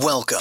Welcome 0.00 0.38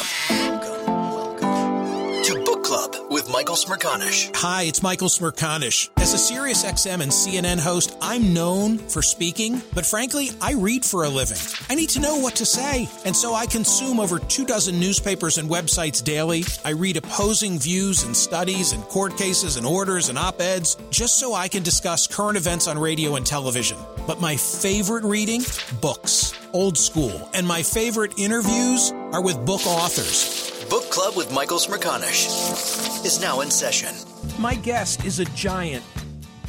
to 2.24 2.42
Book 2.46 2.64
Club 2.64 2.96
with 3.10 3.30
Michael 3.30 3.56
Smerconish. 3.56 4.34
Hi, 4.38 4.64
it's 4.64 4.82
Michael 4.82 5.10
Smerconish. 5.10 5.90
As 5.98 6.14
a 6.14 6.18
Sirius 6.18 6.64
XM 6.64 7.02
and 7.02 7.12
CNN 7.12 7.60
host, 7.60 7.98
I'm 8.02 8.34
known 8.34 8.78
for 8.78 9.02
speaking, 9.02 9.62
but 9.74 9.86
frankly, 9.86 10.30
I 10.40 10.54
read 10.54 10.86
for 10.86 11.04
a 11.04 11.10
living. 11.10 11.36
I 11.70 11.76
need 11.76 11.90
to 11.90 12.00
know 12.00 12.16
what 12.16 12.38
to 12.38 12.46
say, 12.46 12.88
and 13.04 13.14
so 13.14 13.34
I 13.34 13.46
consume 13.46 14.00
over 14.00 14.20
two 14.20 14.46
dozen 14.46 14.80
newspapers 14.80 15.38
and 15.38 15.50
websites 15.50 16.02
daily. 16.02 16.46
I 16.64 16.70
read 16.70 16.96
opposing 16.96 17.60
views 17.60 18.06
and 18.06 18.16
studies 18.16 18.72
and 18.72 18.82
court 18.84 19.18
cases 19.18 19.58
and 19.58 19.66
orders 19.66 20.08
and 20.08 20.18
op 20.18 20.40
eds 20.40 20.78
just 20.92 21.20
so 21.20 21.34
I 21.34 21.50
can 21.50 21.62
discuss 21.62 22.08
current 22.08 22.38
events 22.38 22.70
on 22.70 22.78
radio 22.78 23.18
and 23.18 23.26
television. 23.26 23.78
But 24.08 24.22
my 24.22 24.38
favorite 24.38 25.04
reading? 25.04 25.42
Books. 25.82 26.41
Old 26.54 26.78
school. 26.78 27.30
And 27.34 27.48
my 27.48 27.64
favorite 27.64 28.14
interviews 28.18 28.92
are 29.14 29.22
with 29.22 29.46
book 29.46 29.66
authors. 29.66 30.66
Book 30.70 30.90
Club 30.90 31.16
with 31.16 31.34
Michael 31.34 31.58
Smerconish 31.58 33.06
is 33.06 33.22
now 33.22 33.42
in 33.42 33.50
session. 33.50 33.96
My 34.40 34.56
guest 34.56 35.06
is 35.06 35.20
a 35.20 35.26
giant 35.26 35.84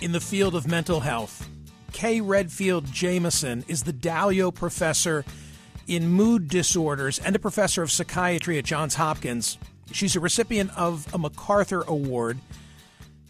in 0.01 0.13
the 0.13 0.21
field 0.21 0.55
of 0.55 0.67
mental 0.67 1.01
health. 1.01 1.49
Kay 1.93 2.21
Redfield 2.21 2.87
Jamison 2.93 3.65
is 3.69 3.85
the 3.85 3.93
Dalio 3.93 4.53
Professor 4.53 5.25
in 5.87 6.09
Mood 6.09 6.49
Disorders 6.49 7.19
and 7.19 7.37
a 7.37 7.39
professor 7.39 7.83
of 7.83 7.91
psychiatry 7.91 8.59
at 8.59 8.65
Johns 8.65 8.97
Hopkins. 8.97 9.59
She's 9.93 10.17
a 10.17 10.21
recipient 10.21 10.77
of 10.77 11.07
a 11.15 11.19
MacArthur 11.19 11.83
Award. 11.83 12.39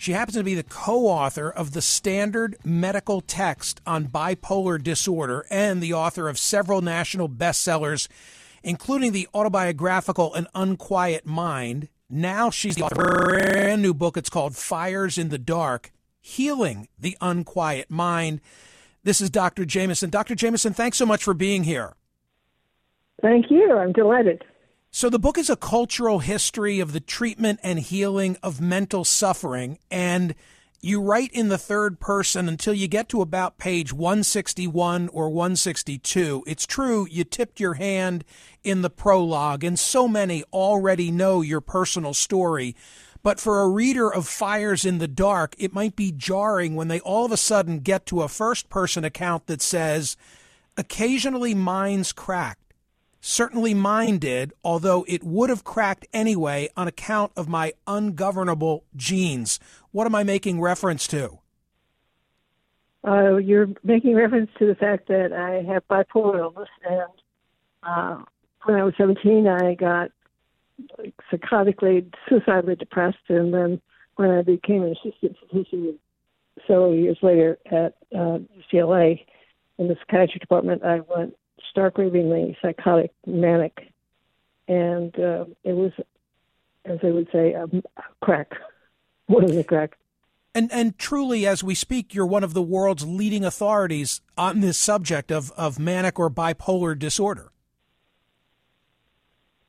She 0.03 0.15
happens 0.15 0.37
to 0.37 0.43
be 0.43 0.57
the 0.57 0.65
co 0.65 1.07
author 1.07 1.49
of 1.49 1.75
the 1.75 1.81
standard 1.81 2.57
medical 2.65 3.21
text 3.21 3.81
on 3.87 4.09
bipolar 4.09 4.83
disorder 4.83 5.47
and 5.49 5.81
the 5.81 5.93
author 5.93 6.29
of 6.29 6.39
several 6.39 6.83
national 6.83 7.29
bestsellers 7.29 8.09
including 8.65 9.13
the 9.13 9.29
autobiographical 9.33 10.35
An 10.35 10.49
Unquiet 10.57 11.25
Mind. 11.25 11.89
Now 12.11 12.51
she's 12.51 12.75
the 12.75 12.83
author 12.83 13.01
of 13.01 13.47
a 13.47 13.53
brand 13.53 13.83
new 13.83 13.95
book. 13.95 14.17
It's 14.17 14.29
called 14.29 14.57
Fires 14.57 15.19
in 15.19 15.29
the 15.29 15.39
Dark 15.39 15.93
Healing 16.21 16.89
the 16.99 17.17
Unquiet 17.21 17.89
Mind. 17.89 18.41
This 19.05 19.21
is 19.21 19.31
Dr. 19.31 19.65
Jamison. 19.65 20.11
Dr. 20.11 20.35
Jamison, 20.35 20.73
thanks 20.73 20.97
so 20.97 21.07
much 21.07 21.23
for 21.23 21.33
being 21.33 21.63
here. 21.63 21.95
Thank 23.21 23.53
you. 23.53 23.79
I'm 23.79 23.93
delighted. 23.93 24.43
So, 24.95 25.09
the 25.09 25.19
book 25.19 25.39
is 25.39 25.49
a 25.49 25.57
cultural 25.57 26.19
history 26.19 26.79
of 26.79 26.93
the 26.93 27.01
treatment 27.01 27.61
and 27.63 27.79
healing 27.79 28.37
of 28.43 28.61
mental 28.61 29.07
suffering. 29.07 29.79
And 29.91 30.35
you 30.83 31.01
write 31.01 31.33
in 31.33 31.49
the 31.49 31.57
third 31.57 31.99
person 31.99 32.47
until 32.47 32.75
you 32.75 32.89
get 32.89 33.09
to 33.09 33.23
about 33.23 33.57
page 33.57 33.91
161 33.91 35.09
or 35.09 35.31
162. 35.31 36.45
It's 36.47 36.67
true, 36.67 37.09
you 37.11 37.25
tipped 37.25 37.59
your 37.59 37.75
hand 37.75 38.23
in 38.63 38.83
the 38.83 38.91
prologue, 38.91 39.65
and 39.65 39.79
so 39.79 40.07
many 40.07 40.45
already 40.53 41.11
know 41.11 41.41
your 41.41 41.63
personal 41.63 42.13
story. 42.13 42.77
But 43.23 43.41
for 43.41 43.63
a 43.63 43.71
reader 43.71 44.13
of 44.13 44.29
Fires 44.29 44.85
in 44.85 44.99
the 44.99 45.09
Dark, 45.09 45.55
it 45.57 45.73
might 45.73 45.97
be 45.97 46.13
jarring 46.13 46.77
when 46.77 46.89
they 46.89 47.01
all 47.01 47.25
of 47.25 47.33
a 47.33 47.39
sudden 47.39 47.79
get 47.79 48.05
to 48.07 48.21
a 48.21 48.29
first 48.29 48.69
person 48.69 49.05
account 49.07 49.47
that 49.47 49.63
says, 49.63 50.19
Occasionally 50.77 51.55
minds 51.55 52.13
crack 52.13 52.59
Certainly 53.25 53.75
mine 53.75 54.19
did, 54.19 54.53
although 54.65 55.05
it 55.07 55.23
would 55.23 55.49
have 55.49 55.63
cracked 55.63 56.05
anyway 56.13 56.69
on 56.77 56.89
account 56.89 57.31
of 57.37 57.49
my 57.49 57.73
ungovernable 57.87 58.85
genes. 58.97 59.61
What 59.93 60.09
am 60.09 60.15
I 60.17 60.25
making 60.25 60.61
reference 60.61 61.07
to? 61.07 61.39
Uh, 63.07 63.37
you're 63.37 63.69
making 63.85 64.17
reference 64.17 64.51
to 64.59 64.67
the 64.67 64.75
fact 64.75 65.07
that 65.07 65.33
I 65.33 65.63
have 65.73 65.87
bipolar 65.87 66.41
illness, 66.41 66.69
and 66.85 67.13
uh, 67.85 68.25
when 68.65 68.77
I 68.77 68.83
was 68.83 68.95
17, 68.99 69.47
I 69.47 69.75
got 69.75 70.11
psychotically, 71.33 72.13
suicidally 72.29 72.75
depressed, 72.75 73.19
and 73.29 73.55
then 73.55 73.81
when 74.17 74.31
I 74.33 74.43
became 74.43 74.83
an 74.83 74.97
assistant 75.01 75.37
physician 75.49 75.97
several 76.67 76.93
years 76.93 77.19
later 77.23 77.57
at 77.67 77.95
uh, 78.13 78.39
UCLA 78.73 79.25
in 79.79 79.87
the 79.87 79.97
psychiatry 80.01 80.41
department, 80.41 80.83
I 80.83 81.01
went 81.01 81.37
stark 81.73 81.99
ravingly 81.99 82.57
psychotic, 82.63 83.11
manic, 83.27 83.93
and 84.69 85.19
uh, 85.19 85.47
it 85.65 85.73
was, 85.73 85.91
as 86.85 87.01
they 87.03 87.11
would 87.11 87.29
say, 87.33 87.55
a 87.55 87.67
crack, 88.21 88.53
more 89.29 89.41
than 89.41 89.59
a 89.59 89.65
crack. 89.65 89.97
And 90.55 90.71
and 90.71 90.99
truly, 90.99 91.47
as 91.47 91.65
we 91.65 91.75
speak, 91.75 92.15
you're 92.15 92.27
one 92.27 92.45
of 92.45 92.53
the 92.53 92.63
world's 92.63 93.07
leading 93.07 93.43
authorities 93.43 94.21
on 94.37 94.61
this 94.61 94.79
subject 94.79 95.33
of, 95.33 95.51
of 95.53 95.79
manic 95.79 96.19
or 96.19 96.29
bipolar 96.29 96.97
disorder. 96.97 97.53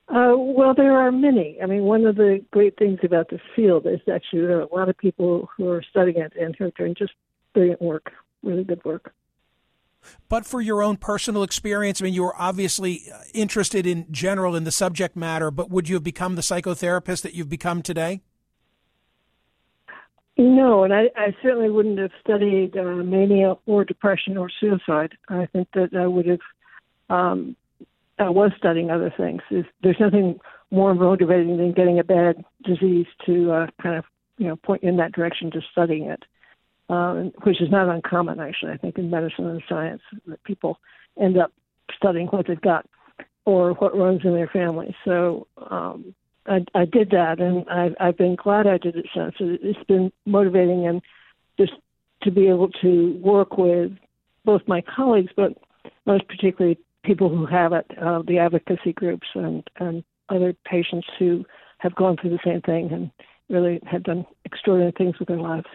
Uh, 0.09 0.33
well, 0.35 0.73
there 0.75 0.97
are 0.97 1.11
many. 1.11 1.57
I 1.63 1.65
mean, 1.67 1.83
one 1.83 2.05
of 2.05 2.17
the 2.17 2.43
great 2.51 2.77
things 2.77 2.99
about 3.01 3.29
the 3.29 3.39
field 3.55 3.87
is 3.87 4.01
actually 4.13 4.41
there 4.41 4.57
are 4.57 4.61
a 4.61 4.75
lot 4.75 4.89
of 4.89 4.97
people 4.97 5.49
who 5.55 5.69
are 5.69 5.81
studying 5.89 6.17
it 6.17 6.33
and 6.39 6.53
who 6.57 6.65
are 6.65 6.71
doing 6.71 6.95
just 6.95 7.13
brilliant 7.53 7.81
work, 7.81 8.11
really 8.43 8.65
good 8.65 8.83
work. 8.83 9.13
But 10.29 10.45
for 10.45 10.61
your 10.61 10.81
own 10.81 10.97
personal 10.97 11.43
experience, 11.43 12.01
I 12.01 12.05
mean, 12.05 12.13
you 12.13 12.23
were 12.23 12.35
obviously 12.41 13.03
uh, 13.13 13.19
interested 13.33 13.85
in 13.85 14.05
general 14.11 14.55
in 14.55 14.63
the 14.63 14.71
subject 14.71 15.15
matter, 15.15 15.51
but 15.51 15.69
would 15.69 15.89
you 15.89 15.95
have 15.95 16.03
become 16.03 16.35
the 16.35 16.41
psychotherapist 16.41 17.21
that 17.21 17.33
you've 17.33 17.49
become 17.49 17.81
today? 17.81 18.21
No, 20.37 20.83
and 20.83 20.93
I, 20.93 21.11
I 21.15 21.35
certainly 21.43 21.69
wouldn't 21.69 21.99
have 21.99 22.11
studied 22.19 22.75
uh, 22.75 22.83
mania 22.83 23.55
or 23.67 23.85
depression 23.85 24.35
or 24.35 24.49
suicide. 24.59 25.13
I 25.29 25.45
think 25.45 25.67
that 25.73 25.95
I 25.95 26.07
would 26.07 26.25
have. 26.25 26.39
Um, 27.09 27.55
I 28.19 28.29
was 28.29 28.51
studying 28.57 28.89
other 28.89 29.13
things. 29.15 29.41
There's, 29.49 29.65
there's 29.81 29.99
nothing 29.99 30.39
more 30.71 30.95
motivating 30.95 31.57
than 31.57 31.73
getting 31.73 31.99
a 31.99 32.03
bad 32.03 32.43
disease 32.63 33.05
to 33.25 33.51
uh, 33.51 33.67
kind 33.81 33.97
of 33.97 34.05
you 34.37 34.47
know 34.47 34.55
point 34.55 34.83
you 34.83 34.89
in 34.89 34.97
that 34.97 35.11
direction 35.11 35.51
to 35.51 35.61
studying 35.71 36.05
it, 36.05 36.23
um, 36.93 37.31
which 37.43 37.61
is 37.61 37.71
not 37.71 37.89
uncommon 37.89 38.39
actually. 38.39 38.71
I 38.71 38.77
think 38.77 38.97
in 38.97 39.09
medicine 39.09 39.47
and 39.47 39.63
science 39.67 40.01
that 40.27 40.43
people 40.43 40.79
end 41.19 41.37
up 41.37 41.51
studying 41.95 42.27
what 42.27 42.47
they've 42.47 42.59
got 42.61 42.85
or 43.45 43.73
what 43.73 43.97
runs 43.97 44.21
in 44.23 44.33
their 44.33 44.47
family. 44.47 44.95
So 45.05 45.47
um, 45.69 46.13
I, 46.45 46.59
I 46.75 46.85
did 46.85 47.09
that, 47.11 47.39
and 47.39 47.67
I've, 47.69 47.95
I've 47.99 48.17
been 48.17 48.35
glad 48.35 48.67
I 48.67 48.77
did 48.77 48.95
it 48.95 49.07
since. 49.13 49.35
It's 49.39 49.83
been 49.87 50.11
motivating 50.25 50.87
and 50.87 51.01
just 51.57 51.73
to 52.23 52.31
be 52.31 52.47
able 52.47 52.69
to 52.81 53.19
work 53.21 53.57
with 53.57 53.91
both 54.45 54.61
my 54.67 54.81
colleagues, 54.81 55.31
but 55.35 55.57
most 56.05 56.27
particularly 56.27 56.77
people 57.03 57.29
who 57.29 57.45
have 57.45 57.73
it, 57.73 57.85
uh, 58.01 58.21
the 58.25 58.39
advocacy 58.39 58.93
groups 58.93 59.27
and, 59.35 59.63
and 59.77 60.03
other 60.29 60.53
patients 60.65 61.07
who 61.19 61.45
have 61.79 61.95
gone 61.95 62.15
through 62.17 62.29
the 62.29 62.39
same 62.45 62.61
thing 62.61 62.89
and 62.91 63.11
really 63.49 63.79
have 63.85 64.03
done 64.03 64.25
extraordinary 64.45 64.93
things 64.97 65.19
with 65.19 65.27
their 65.27 65.39
lives. 65.39 65.67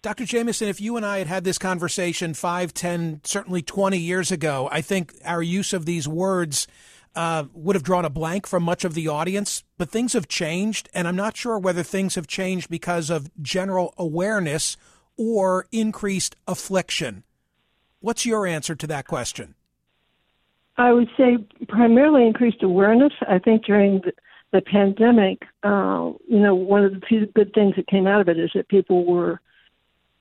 Dr. 0.00 0.24
Jamison, 0.24 0.68
if 0.68 0.80
you 0.80 0.96
and 0.96 1.04
I 1.04 1.18
had 1.18 1.26
had 1.26 1.44
this 1.44 1.58
conversation 1.58 2.32
five, 2.32 2.72
ten, 2.72 3.20
certainly 3.24 3.62
20 3.62 3.98
years 3.98 4.30
ago, 4.30 4.68
I 4.70 4.80
think 4.80 5.14
our 5.24 5.42
use 5.42 5.72
of 5.72 5.86
these 5.86 6.06
words 6.06 6.68
uh, 7.16 7.44
would 7.52 7.74
have 7.74 7.82
drawn 7.82 8.04
a 8.04 8.10
blank 8.10 8.46
from 8.46 8.62
much 8.62 8.84
of 8.84 8.94
the 8.94 9.08
audience, 9.08 9.64
but 9.76 9.90
things 9.90 10.12
have 10.12 10.28
changed, 10.28 10.88
and 10.94 11.08
I'm 11.08 11.16
not 11.16 11.36
sure 11.36 11.58
whether 11.58 11.82
things 11.82 12.14
have 12.14 12.28
changed 12.28 12.70
because 12.70 13.10
of 13.10 13.28
general 13.42 13.92
awareness 13.98 14.76
or 15.16 15.66
increased 15.72 16.36
affliction. 16.46 17.24
What's 17.98 18.24
your 18.24 18.46
answer 18.46 18.76
to 18.76 18.86
that 18.86 19.08
question? 19.08 19.56
I 20.76 20.92
would 20.92 21.08
say 21.16 21.38
primarily 21.68 22.24
increased 22.24 22.62
awareness. 22.62 23.12
I 23.28 23.40
think 23.40 23.64
during 23.64 24.02
the, 24.02 24.12
the 24.52 24.60
pandemic, 24.60 25.42
uh, 25.64 26.12
you 26.28 26.38
know, 26.38 26.54
one 26.54 26.84
of 26.84 26.92
the 26.92 27.00
few 27.04 27.26
good 27.26 27.52
things 27.52 27.74
that 27.74 27.88
came 27.88 28.06
out 28.06 28.20
of 28.20 28.28
it 28.28 28.38
is 28.38 28.52
that 28.54 28.68
people 28.68 29.04
were 29.04 29.40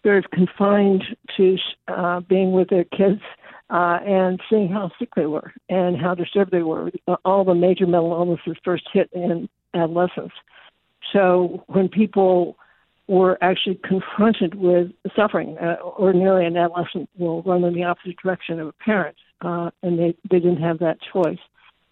sort 0.03 0.23
of 0.23 0.31
confined 0.31 1.03
to 1.35 1.57
uh, 1.87 2.19
being 2.21 2.51
with 2.51 2.69
their 2.69 2.85
kids 2.85 3.21
uh, 3.69 3.99
and 4.05 4.39
seeing 4.49 4.69
how 4.69 4.91
sick 4.97 5.09
they 5.15 5.25
were 5.25 5.51
and 5.69 5.97
how 5.97 6.15
disturbed 6.15 6.51
they 6.51 6.61
were. 6.61 6.91
All 7.25 7.43
the 7.43 7.55
major 7.55 7.85
mental 7.85 8.11
illnesses 8.11 8.55
first 8.63 8.87
hit 8.93 9.09
in 9.13 9.49
adolescence. 9.73 10.33
So 11.13 11.63
when 11.67 11.89
people 11.89 12.57
were 13.07 13.37
actually 13.41 13.79
confronted 13.83 14.55
with 14.55 14.91
suffering, 15.15 15.57
uh, 15.57 15.77
ordinarily 15.81 16.45
an 16.45 16.57
adolescent 16.57 17.09
will 17.17 17.41
run 17.43 17.63
in 17.63 17.73
the 17.73 17.83
opposite 17.83 18.17
direction 18.21 18.59
of 18.59 18.67
a 18.67 18.73
parent, 18.73 19.15
uh, 19.41 19.71
and 19.81 19.97
they, 19.97 20.15
they 20.29 20.39
didn't 20.39 20.61
have 20.61 20.79
that 20.79 20.97
choice. 21.13 21.39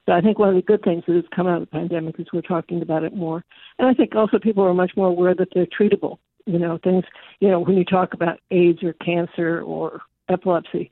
So 0.06 0.12
I 0.12 0.22
think 0.22 0.38
one 0.38 0.50
of 0.50 0.56
the 0.56 0.62
good 0.62 0.84
things 0.84 1.04
that 1.07 1.16
has 1.16 1.25
come 1.36 1.48
out 1.48 1.62
of 1.62 1.69
the 1.69 1.78
pandemic 1.78 2.19
is 2.19 2.28
we're 2.31 2.42
talking 2.42 2.81
about 2.81 3.04
it 3.04 3.16
more. 3.16 3.44
And 3.80 3.88
I 3.88 3.94
think 3.94 4.13
also 4.13 4.38
people 4.38 4.63
are 4.63 4.74
much 4.74 4.92
more 4.96 5.07
aware 5.07 5.34
that 5.34 5.48
they're 5.54 5.66
treatable. 5.66 6.18
You 6.45 6.59
know, 6.59 6.77
things, 6.83 7.03
you 7.39 7.50
know, 7.50 7.59
when 7.59 7.77
you 7.77 7.86
talk 7.86 8.13
about 8.13 8.39
AIDS 8.51 8.83
or 8.83 8.94
cancer 8.94 9.62
or 9.62 10.01
epilepsy, 10.30 10.92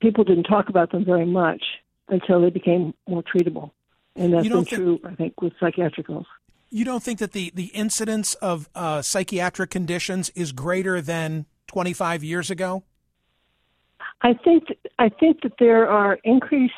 people 0.00 0.24
didn't 0.24 0.44
talk 0.44 0.68
about 0.68 0.92
them 0.92 1.04
very 1.04 1.26
much 1.26 1.62
until 2.08 2.40
they 2.40 2.50
became 2.50 2.94
more 3.08 3.22
treatable. 3.22 3.70
And 4.14 4.32
that's 4.32 4.46
been 4.46 4.64
think, 4.64 4.68
true, 4.68 5.00
I 5.04 5.14
think, 5.14 5.40
with 5.40 5.54
psychiatric 5.58 6.08
illness. 6.08 6.26
You 6.70 6.84
don't 6.84 7.02
think 7.02 7.18
that 7.18 7.32
the, 7.32 7.50
the 7.54 7.66
incidence 7.66 8.34
of 8.34 8.68
uh, 8.74 9.02
psychiatric 9.02 9.70
conditions 9.70 10.30
is 10.30 10.52
greater 10.52 11.00
than 11.00 11.46
25 11.68 12.22
years 12.22 12.50
ago? 12.50 12.82
I 14.22 14.34
think 14.34 14.64
I 14.98 15.08
think 15.08 15.42
that 15.42 15.54
there 15.58 15.88
are 15.88 16.18
increased 16.22 16.74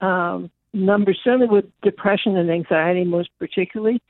um, 0.00 0.50
numbers, 0.72 1.18
certainly 1.22 1.46
with 1.46 1.66
depression 1.82 2.36
and 2.36 2.50
anxiety, 2.50 3.04
most 3.04 3.30
particularly. 3.38 4.00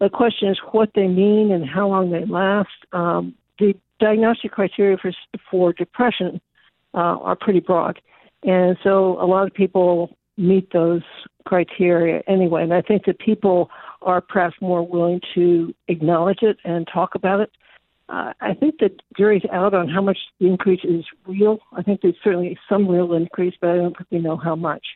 The 0.00 0.08
question 0.08 0.48
is 0.48 0.58
what 0.72 0.90
they 0.94 1.08
mean 1.08 1.50
and 1.50 1.68
how 1.68 1.88
long 1.88 2.10
they 2.10 2.24
last. 2.24 2.68
Um, 2.92 3.34
the 3.58 3.74
diagnostic 3.98 4.52
criteria 4.52 4.96
for 4.96 5.12
for 5.50 5.72
depression 5.72 6.40
uh, 6.94 7.18
are 7.18 7.36
pretty 7.36 7.60
broad. 7.60 8.00
And 8.44 8.76
so 8.82 9.20
a 9.20 9.26
lot 9.26 9.46
of 9.46 9.54
people 9.54 10.16
meet 10.36 10.72
those 10.72 11.02
criteria 11.44 12.22
anyway. 12.28 12.62
And 12.62 12.72
I 12.72 12.82
think 12.82 13.04
that 13.06 13.18
people 13.18 13.70
are 14.02 14.20
perhaps 14.20 14.54
more 14.60 14.86
willing 14.86 15.20
to 15.34 15.74
acknowledge 15.88 16.42
it 16.42 16.58
and 16.64 16.86
talk 16.86 17.14
about 17.14 17.40
it. 17.40 17.50
Uh, 18.08 18.32
I 18.40 18.54
think 18.54 18.78
the 18.78 18.90
jury's 19.16 19.42
out 19.52 19.74
on 19.74 19.88
how 19.88 20.00
much 20.00 20.18
the 20.40 20.46
increase 20.46 20.80
is 20.84 21.04
real. 21.26 21.58
I 21.72 21.82
think 21.82 22.00
there's 22.00 22.14
certainly 22.22 22.56
some 22.68 22.88
real 22.88 23.12
increase, 23.12 23.54
but 23.60 23.70
I 23.70 23.76
don't 23.76 23.96
think 23.96 24.08
we 24.10 24.18
know 24.20 24.36
how 24.36 24.54
much. 24.54 24.86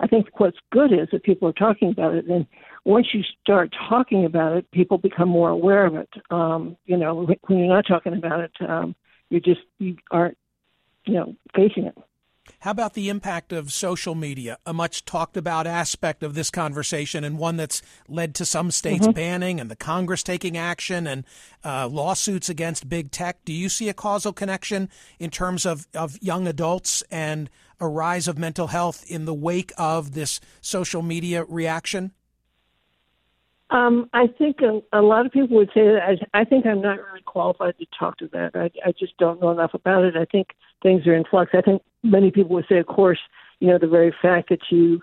I 0.00 0.06
think 0.06 0.28
what's 0.38 0.58
good 0.72 0.92
is 0.92 1.08
that 1.12 1.22
people 1.22 1.48
are 1.48 1.52
talking 1.52 1.90
about 1.90 2.14
it, 2.14 2.26
and 2.26 2.46
once 2.84 3.08
you 3.12 3.22
start 3.42 3.74
talking 3.88 4.24
about 4.24 4.56
it, 4.56 4.70
people 4.72 4.98
become 4.98 5.28
more 5.28 5.50
aware 5.50 5.86
of 5.86 5.94
it. 5.94 6.08
Um, 6.30 6.76
you 6.86 6.96
know, 6.96 7.26
when 7.46 7.58
you're 7.58 7.68
not 7.68 7.86
talking 7.86 8.14
about 8.14 8.40
it, 8.40 8.52
um, 8.66 8.96
you 9.28 9.40
just 9.40 9.60
you 9.78 9.96
aren't 10.10 10.36
you 11.06 11.14
know, 11.14 11.34
facing 11.54 11.86
it. 11.86 11.96
How 12.60 12.72
about 12.72 12.92
the 12.92 13.08
impact 13.08 13.54
of 13.54 13.72
social 13.72 14.14
media, 14.14 14.58
a 14.66 14.74
much 14.74 15.06
talked 15.06 15.38
about 15.38 15.66
aspect 15.66 16.22
of 16.22 16.34
this 16.34 16.50
conversation 16.50 17.24
and 17.24 17.38
one 17.38 17.56
that's 17.56 17.80
led 18.06 18.34
to 18.34 18.44
some 18.44 18.70
states 18.70 19.06
mm-hmm. 19.06 19.14
banning 19.14 19.60
and 19.60 19.70
the 19.70 19.76
Congress 19.76 20.22
taking 20.22 20.58
action 20.58 21.06
and 21.06 21.24
uh, 21.64 21.88
lawsuits 21.88 22.50
against 22.50 22.86
big 22.86 23.10
tech? 23.10 23.42
Do 23.46 23.54
you 23.54 23.70
see 23.70 23.88
a 23.88 23.94
causal 23.94 24.34
connection 24.34 24.90
in 25.18 25.30
terms 25.30 25.64
of, 25.64 25.88
of 25.94 26.18
young 26.20 26.46
adults 26.46 27.02
and 27.10 27.48
a 27.80 27.88
rise 27.88 28.28
of 28.28 28.36
mental 28.36 28.66
health 28.66 29.10
in 29.10 29.24
the 29.24 29.32
wake 29.32 29.72
of 29.78 30.12
this 30.12 30.38
social 30.60 31.00
media 31.00 31.44
reaction? 31.44 32.12
Um, 33.70 34.10
I 34.12 34.26
think 34.26 34.60
a, 34.60 34.82
a 34.92 35.00
lot 35.00 35.24
of 35.24 35.32
people 35.32 35.56
would 35.56 35.70
say 35.72 35.84
that. 35.84 36.18
I, 36.34 36.40
I 36.40 36.44
think 36.44 36.66
I'm 36.66 36.82
not 36.82 36.98
really 36.98 37.22
qualified 37.24 37.78
to 37.78 37.86
talk 37.98 38.18
to 38.18 38.28
that. 38.34 38.50
I, 38.54 38.70
I 38.84 38.92
just 38.92 39.16
don't 39.16 39.40
know 39.40 39.50
enough 39.50 39.72
about 39.72 40.04
it. 40.04 40.14
I 40.14 40.26
think 40.26 40.48
things 40.82 41.06
are 41.06 41.14
in 41.14 41.24
flux. 41.24 41.52
I 41.54 41.62
think 41.62 41.80
many 42.02 42.30
people 42.30 42.54
would 42.54 42.66
say, 42.68 42.78
of 42.78 42.86
course, 42.86 43.18
you 43.60 43.68
know, 43.68 43.78
the 43.78 43.86
very 43.86 44.14
fact 44.22 44.48
that 44.48 44.60
you 44.70 45.00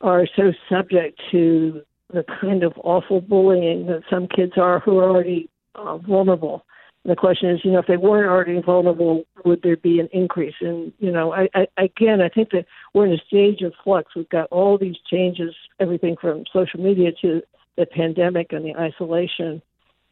are 0.00 0.26
so 0.36 0.52
subject 0.68 1.20
to 1.30 1.82
the 2.12 2.24
kind 2.40 2.62
of 2.62 2.72
awful 2.84 3.20
bullying 3.20 3.86
that 3.86 4.02
some 4.10 4.28
kids 4.28 4.52
are 4.56 4.80
who 4.80 4.98
are 4.98 5.08
already 5.08 5.48
uh, 5.74 5.98
vulnerable. 5.98 6.64
And 7.04 7.12
the 7.12 7.16
question 7.16 7.50
is, 7.50 7.60
you 7.64 7.72
know, 7.72 7.78
if 7.78 7.86
they 7.86 7.96
weren't 7.96 8.28
already 8.28 8.60
vulnerable, 8.60 9.24
would 9.44 9.62
there 9.62 9.76
be 9.76 10.00
an 10.00 10.08
increase? 10.12 10.54
And 10.60 10.92
you 10.98 11.10
know, 11.10 11.32
I, 11.32 11.48
I 11.54 11.66
again, 11.78 12.20
I 12.20 12.28
think 12.28 12.50
that 12.50 12.66
we're 12.94 13.06
in 13.06 13.12
a 13.12 13.24
stage 13.26 13.62
of 13.62 13.72
flux. 13.82 14.14
We've 14.14 14.28
got 14.28 14.48
all 14.50 14.76
these 14.76 14.96
changes, 15.10 15.54
everything 15.78 16.16
from 16.20 16.44
social 16.52 16.80
media 16.80 17.10
to 17.22 17.42
the 17.76 17.86
pandemic 17.86 18.52
and 18.52 18.64
the 18.64 18.74
isolation, 18.74 19.62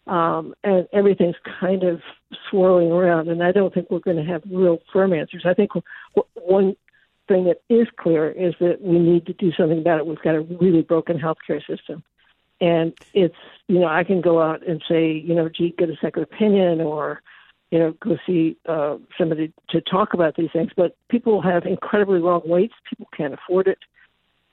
um, 0.07 0.55
and 0.63 0.87
everything's 0.93 1.37
kind 1.61 1.83
of 1.83 2.01
swirling 2.51 2.91
around. 2.91 3.29
And 3.29 3.43
I 3.43 3.53
don't 3.53 3.73
think 3.73 3.91
we're 3.91 4.01
going 4.01 4.17
to 4.17 4.25
have 4.25 4.43
real 4.51 4.79
firm 4.93 5.13
answers. 5.13 5.45
I 5.47 5.55
think 5.55 5.73
one 6.35 6.77
thing 7.27 7.45
that 7.45 7.63
is 7.69 7.89
clear 7.97 8.31
is 8.31 8.55
that 8.61 8.83
we 8.83 8.99
need 8.99 9.27
to 9.27 9.33
do 9.33 9.51
something 9.53 9.79
about 9.79 9.99
it. 9.99 10.07
We've 10.07 10.21
got 10.21 10.35
a 10.35 10.43
really 10.43 10.83
broken 10.83 11.19
healthcare 11.19 11.65
system. 11.67 12.03
And 12.61 12.93
it's, 13.15 13.35
you 13.67 13.81
know, 13.81 13.89
I 13.89 14.05
can 14.05 14.21
go 14.21 14.41
out 14.41 14.67
and 14.67 14.83
say, 14.89 15.13
you 15.13 15.35
know, 15.35 15.49
gee, 15.49 15.75
get 15.77 15.91
a 15.91 15.97
second 16.01 16.23
opinion 16.23 16.81
or, 16.81 17.23
you 17.71 17.79
know, 17.79 17.93
go 18.01 18.17
see 18.27 18.57
uh, 18.67 18.99
somebody 19.19 19.53
to 19.71 19.81
talk 19.81 20.15
about 20.15 20.37
these 20.37 20.51
things. 20.53 20.71
But 20.77 20.97
people 21.09 21.43
have 21.43 21.67
incredibly 21.67 22.21
long 22.21 22.43
waits. 22.45 22.75
People 22.89 23.09
can't 23.17 23.35
afford 23.35 23.69
it. 23.69 23.79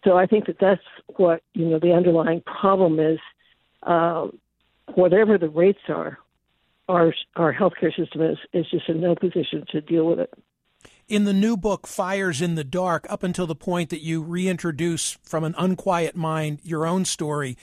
So 0.03 0.17
I 0.17 0.25
think 0.25 0.47
that 0.47 0.57
that's 0.59 0.81
what 1.17 1.43
you 1.53 1.65
know 1.65 1.79
the 1.79 1.93
underlying 1.93 2.41
problem 2.41 2.99
is. 2.99 3.19
Uh, 3.83 4.27
whatever 4.95 5.37
the 5.37 5.49
rates 5.49 5.81
are, 5.89 6.17
our 6.87 7.13
our 7.35 7.53
healthcare 7.53 7.95
system 7.95 8.21
is 8.21 8.37
is 8.53 8.65
just 8.69 8.89
in 8.89 9.01
no 9.01 9.15
position 9.15 9.65
to 9.71 9.81
deal 9.81 10.05
with 10.05 10.19
it. 10.19 10.33
In 11.07 11.25
the 11.25 11.33
new 11.33 11.57
book, 11.57 11.87
Fires 11.87 12.41
in 12.41 12.55
the 12.55 12.63
Dark, 12.63 13.05
up 13.09 13.21
until 13.21 13.45
the 13.45 13.55
point 13.55 13.89
that 13.89 14.01
you 14.01 14.21
reintroduce 14.21 15.17
from 15.23 15.43
an 15.43 15.53
unquiet 15.57 16.15
mind 16.15 16.59
your 16.63 16.85
own 16.85 17.05
story, 17.05 17.57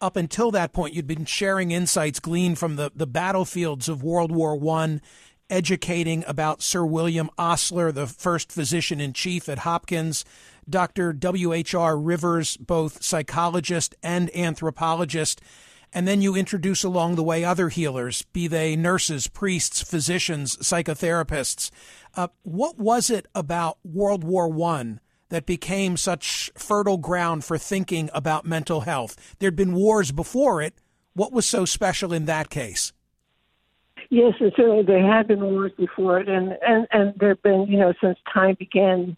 up 0.00 0.16
until 0.16 0.50
that 0.50 0.72
point, 0.72 0.94
you'd 0.94 1.06
been 1.06 1.24
sharing 1.24 1.70
insights 1.70 2.20
gleaned 2.20 2.58
from 2.58 2.76
the, 2.76 2.92
the 2.94 3.06
battlefields 3.06 3.88
of 3.88 4.02
World 4.02 4.30
War 4.30 4.54
One, 4.54 5.00
educating 5.48 6.24
about 6.26 6.62
Sir 6.62 6.84
William 6.84 7.30
Osler, 7.38 7.92
the 7.92 8.06
first 8.06 8.52
physician 8.52 9.00
in 9.00 9.12
chief 9.12 9.48
at 9.48 9.60
Hopkins, 9.60 10.24
Dr. 10.68 11.12
W.H.R. 11.12 11.96
Rivers, 11.96 12.56
both 12.56 13.02
psychologist 13.02 13.94
and 14.02 14.34
anthropologist. 14.36 15.40
And 15.96 16.06
then 16.06 16.20
you 16.20 16.36
introduce 16.36 16.84
along 16.84 17.14
the 17.14 17.22
way 17.22 17.42
other 17.42 17.70
healers, 17.70 18.20
be 18.34 18.48
they 18.48 18.76
nurses, 18.76 19.28
priests, 19.28 19.80
physicians, 19.80 20.58
psychotherapists. 20.58 21.70
Uh, 22.14 22.28
what 22.42 22.76
was 22.76 23.08
it 23.08 23.24
about 23.34 23.78
World 23.82 24.22
War 24.22 24.46
One 24.46 25.00
that 25.30 25.46
became 25.46 25.96
such 25.96 26.50
fertile 26.54 26.98
ground 26.98 27.46
for 27.46 27.56
thinking 27.56 28.10
about 28.12 28.44
mental 28.44 28.82
health? 28.82 29.16
There'd 29.38 29.56
been 29.56 29.72
wars 29.72 30.12
before 30.12 30.60
it. 30.60 30.74
What 31.14 31.32
was 31.32 31.46
so 31.46 31.64
special 31.64 32.12
in 32.12 32.26
that 32.26 32.50
case? 32.50 32.92
Yes, 34.10 34.34
and 34.38 34.52
certainly 34.54 34.82
there 34.82 35.00
had 35.02 35.26
been 35.26 35.40
wars 35.40 35.72
before 35.78 36.20
it, 36.20 36.28
and 36.28 36.58
and 36.60 36.86
and 36.90 37.14
there 37.18 37.30
have 37.30 37.42
been, 37.42 37.68
you 37.68 37.78
know, 37.78 37.94
since 38.02 38.18
time 38.30 38.54
began, 38.58 39.16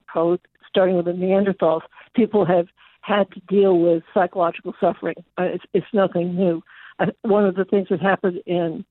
starting 0.68 0.94
with 0.94 1.06
the 1.06 1.12
Neanderthals, 1.12 1.82
people 2.14 2.44
have 2.44 2.68
had 3.08 3.30
to 3.32 3.40
deal 3.48 3.78
with 3.78 4.02
psychological 4.12 4.74
suffering. 4.80 5.16
Uh, 5.38 5.44
it's, 5.54 5.64
it's 5.72 5.86
nothing 5.92 6.34
new. 6.34 6.62
Uh, 6.98 7.06
one 7.22 7.44
of 7.46 7.54
the 7.54 7.64
things 7.64 7.88
that 7.90 8.00
happened 8.00 8.40
in 8.46 8.84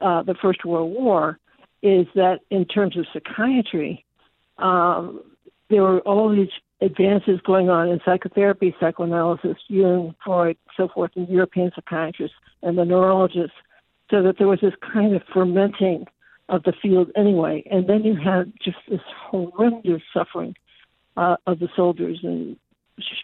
uh, 0.00 0.22
the 0.22 0.34
First 0.40 0.64
World 0.64 0.92
War 0.92 1.38
is 1.82 2.06
that 2.14 2.40
in 2.50 2.64
terms 2.64 2.96
of 2.96 3.06
psychiatry, 3.12 4.04
um, 4.58 5.22
there 5.68 5.82
were 5.82 6.00
all 6.00 6.30
these 6.30 6.48
advances 6.80 7.40
going 7.44 7.68
on 7.68 7.88
in 7.88 8.00
psychotherapy, 8.04 8.74
psychoanalysis, 8.80 9.56
Jung, 9.68 10.14
Freud, 10.24 10.56
so 10.76 10.88
forth, 10.88 11.12
and 11.16 11.28
European 11.28 11.70
psychiatrists 11.74 12.36
and 12.62 12.76
the 12.78 12.84
neurologists, 12.84 13.56
so 14.10 14.22
that 14.22 14.36
there 14.38 14.48
was 14.48 14.60
this 14.60 14.74
kind 14.92 15.14
of 15.14 15.22
fermenting 15.32 16.06
of 16.48 16.62
the 16.64 16.72
field 16.82 17.10
anyway. 17.16 17.62
And 17.70 17.88
then 17.88 18.02
you 18.04 18.16
had 18.16 18.52
just 18.62 18.78
this 18.88 19.00
horrendous 19.30 20.02
suffering 20.12 20.56
uh, 21.16 21.36
of 21.46 21.58
the 21.58 21.68
soldiers 21.76 22.18
and 22.22 22.56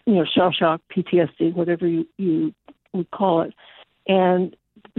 you 0.05 0.15
know 0.15 0.25
shell 0.25 0.51
shock, 0.51 0.81
PTSD, 0.95 1.53
whatever 1.53 1.87
you 1.87 2.07
you 2.17 2.53
would 2.93 3.09
call 3.11 3.41
it, 3.41 3.53
and 4.07 4.55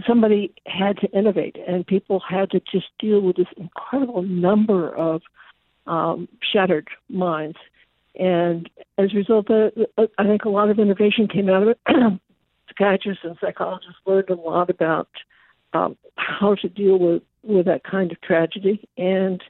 somebody 0.07 0.53
had 0.67 0.99
to 0.99 1.09
innovate, 1.11 1.57
and 1.67 1.87
people 1.87 2.21
had 2.21 2.51
to 2.51 2.61
just 2.61 2.87
deal 2.99 3.21
with 3.21 3.37
this 3.37 3.49
incredible 3.57 4.23
number 4.23 4.95
of 4.95 5.23
um, 5.87 6.29
shattered 6.53 6.89
minds. 7.09 7.57
And 8.19 8.69
as 8.99 9.13
a 9.13 9.17
result, 9.17 9.51
uh, 9.51 9.71
I 10.19 10.25
think 10.25 10.45
a 10.45 10.51
lot 10.51 10.71
of 10.71 10.79
innovation 10.79 11.29
came 11.29 11.49
out 11.49 11.63
of 11.63 11.69
it. 11.69 11.79
Psychiatrists 12.69 13.25
and 13.25 13.37
psychologists 13.41 13.97
learned 14.07 14.31
a 14.31 14.35
lot 14.35 14.71
about 14.71 15.09
um, 15.73 15.97
how 16.17 16.55
to 16.57 16.69
deal 16.69 16.99
with, 16.99 17.23
with 17.43 17.67
that 17.67 17.85
kind 17.85 18.13
of 18.13 18.21
tragedy, 18.21 18.89
and 18.97 19.43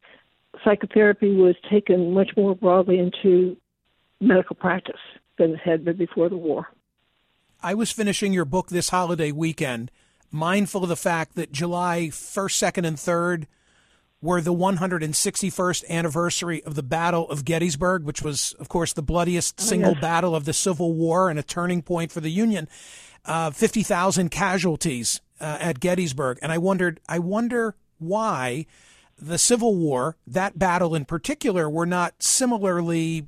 psychotherapy 0.64 1.34
was 1.34 1.54
taken 1.70 2.12
much 2.12 2.30
more 2.36 2.54
broadly 2.54 2.98
into 2.98 3.56
medical 4.20 4.56
practice 4.56 5.00
than 5.38 5.52
it 5.52 5.60
had 5.60 5.84
been 5.84 5.96
before 5.96 6.28
the 6.28 6.36
war. 6.36 6.68
I 7.62 7.74
was 7.74 7.90
finishing 7.90 8.32
your 8.32 8.44
book 8.44 8.68
this 8.68 8.90
holiday 8.90 9.32
weekend, 9.32 9.90
mindful 10.30 10.82
of 10.84 10.88
the 10.88 10.96
fact 10.96 11.34
that 11.34 11.52
July 11.52 12.08
1st, 12.10 12.72
2nd, 12.72 12.86
and 12.86 12.96
3rd 12.96 13.46
were 14.20 14.40
the 14.40 14.54
161st 14.54 15.88
anniversary 15.88 16.62
of 16.64 16.74
the 16.74 16.82
Battle 16.82 17.28
of 17.30 17.44
Gettysburg, 17.44 18.04
which 18.04 18.22
was, 18.22 18.54
of 18.58 18.68
course, 18.68 18.92
the 18.92 19.02
bloodiest 19.02 19.56
oh, 19.60 19.62
single 19.62 19.92
yes. 19.92 20.00
battle 20.00 20.34
of 20.34 20.44
the 20.44 20.52
Civil 20.52 20.94
War 20.94 21.30
and 21.30 21.38
a 21.38 21.42
turning 21.42 21.82
point 21.82 22.10
for 22.10 22.20
the 22.20 22.30
Union. 22.30 22.68
Uh, 23.24 23.50
50,000 23.50 24.30
casualties 24.30 25.20
uh, 25.40 25.58
at 25.60 25.80
Gettysburg. 25.80 26.38
And 26.42 26.50
I 26.50 26.58
wondered, 26.58 27.00
I 27.08 27.18
wonder 27.18 27.76
why 27.98 28.66
the 29.20 29.38
Civil 29.38 29.76
War, 29.76 30.16
that 30.26 30.58
battle 30.58 30.94
in 30.94 31.04
particular, 31.04 31.68
were 31.68 31.86
not 31.86 32.22
similarly 32.22 33.26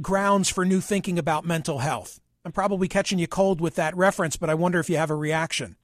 grounds 0.00 0.48
for 0.48 0.64
new 0.64 0.80
thinking 0.80 1.18
about 1.18 1.44
mental 1.44 1.78
health. 1.78 2.20
I'm 2.44 2.52
probably 2.52 2.88
catching 2.88 3.18
you 3.18 3.26
cold 3.26 3.60
with 3.60 3.74
that 3.74 3.96
reference, 3.96 4.36
but 4.36 4.48
I 4.48 4.54
wonder 4.54 4.78
if 4.78 4.88
you 4.88 4.96
have 4.96 5.10
a 5.10 5.16
reaction. 5.16 5.76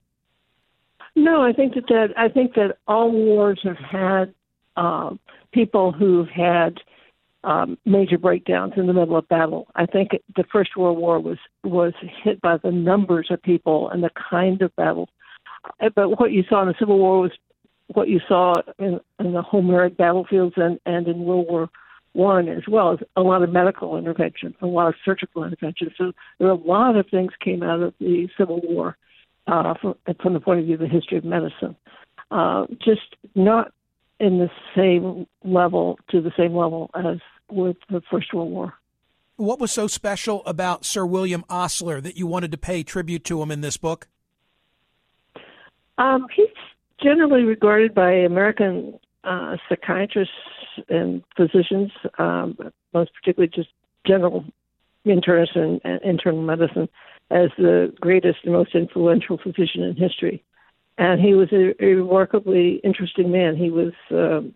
No, 1.15 1.41
I 1.41 1.53
think 1.53 1.75
that, 1.75 1.87
that 1.89 2.07
I 2.17 2.29
think 2.29 2.55
that 2.55 2.77
all 2.87 3.11
wars 3.11 3.59
have 3.63 3.77
had 3.77 4.33
uh, 4.75 5.11
people 5.51 5.91
who've 5.91 6.29
had 6.29 6.79
um, 7.43 7.77
major 7.85 8.17
breakdowns 8.17 8.73
in 8.77 8.87
the 8.87 8.93
middle 8.93 9.17
of 9.17 9.27
battle. 9.27 9.67
I 9.75 9.85
think 9.85 10.11
the 10.35 10.45
First 10.51 10.77
World 10.77 10.97
War 10.97 11.19
was 11.19 11.37
was 11.63 11.93
hit 12.23 12.41
by 12.41 12.57
the 12.57 12.71
numbers 12.71 13.27
of 13.29 13.41
people 13.41 13.89
and 13.89 14.03
the 14.03 14.11
kind 14.29 14.61
of 14.61 14.75
battle. 14.75 15.09
Uh, 15.81 15.89
but 15.95 16.19
what 16.19 16.31
you 16.31 16.43
saw 16.49 16.61
in 16.61 16.69
the 16.69 16.75
Civil 16.79 16.97
War 16.97 17.19
was 17.19 17.31
what 17.87 18.07
you 18.07 18.19
saw 18.27 18.53
in, 18.79 18.99
in 19.19 19.33
the 19.33 19.41
Homeric 19.41 19.97
battlefields 19.97 20.53
and, 20.57 20.79
and 20.85 21.07
in 21.07 21.19
World 21.19 21.47
War 21.49 21.69
one 22.13 22.47
as 22.47 22.63
well 22.67 22.93
as 22.93 22.99
a 23.15 23.21
lot 23.21 23.43
of 23.43 23.51
medical 23.51 23.97
intervention, 23.97 24.55
a 24.61 24.67
lot 24.67 24.87
of 24.87 24.95
surgical 25.03 25.43
intervention. 25.43 25.91
So 25.97 26.11
there 26.39 26.47
are 26.47 26.51
a 26.51 26.55
lot 26.55 26.95
of 26.95 27.07
things 27.09 27.31
came 27.43 27.63
out 27.63 27.81
of 27.81 27.93
the 27.99 28.27
Civil 28.37 28.61
War 28.63 28.97
uh, 29.47 29.73
from, 29.81 29.95
from 30.21 30.33
the 30.33 30.39
point 30.39 30.59
of 30.59 30.65
view 30.65 30.75
of 30.75 30.79
the 30.79 30.87
history 30.87 31.17
of 31.17 31.25
medicine. 31.25 31.75
Uh, 32.31 32.65
just 32.83 33.15
not 33.35 33.73
in 34.19 34.39
the 34.39 34.49
same 34.75 35.27
level 35.43 35.99
to 36.09 36.21
the 36.21 36.31
same 36.37 36.55
level 36.55 36.89
as 36.95 37.17
with 37.51 37.77
the 37.89 38.01
First 38.09 38.33
World 38.33 38.51
War. 38.51 38.73
What 39.35 39.59
was 39.59 39.71
so 39.71 39.87
special 39.87 40.45
about 40.45 40.85
Sir 40.85 41.05
William 41.05 41.43
Osler 41.49 41.99
that 42.01 42.15
you 42.15 42.27
wanted 42.27 42.51
to 42.51 42.57
pay 42.57 42.83
tribute 42.83 43.23
to 43.25 43.41
him 43.41 43.51
in 43.51 43.61
this 43.61 43.77
book? 43.77 44.07
Um, 45.97 46.27
he's 46.35 46.47
generally 47.01 47.43
regarded 47.43 47.93
by 47.93 48.11
American 48.11 48.99
uh, 49.23 49.57
psychiatrists 49.67 50.33
and 50.89 51.23
physicians, 51.35 51.91
um, 52.17 52.57
most 52.93 53.11
particularly 53.13 53.51
just 53.53 53.69
general 54.05 54.45
internists 55.05 55.55
and, 55.55 55.81
and 55.83 56.01
internal 56.03 56.41
medicine, 56.41 56.87
as 57.31 57.49
the 57.57 57.93
greatest 57.99 58.39
and 58.43 58.53
most 58.53 58.75
influential 58.75 59.37
physician 59.37 59.83
in 59.83 59.95
history. 59.95 60.43
And 60.97 61.19
he 61.19 61.33
was 61.33 61.51
a, 61.51 61.73
a 61.83 61.95
remarkably 61.95 62.75
interesting 62.83 63.31
man. 63.31 63.55
He 63.55 63.69
was 63.69 63.93
um, 64.11 64.53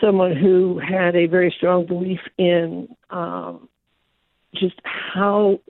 someone 0.00 0.36
who 0.36 0.78
had 0.78 1.14
a 1.14 1.26
very 1.26 1.54
strong 1.56 1.86
belief 1.86 2.20
in 2.36 2.88
um, 3.10 3.68
just 4.54 4.74
how 4.84 5.60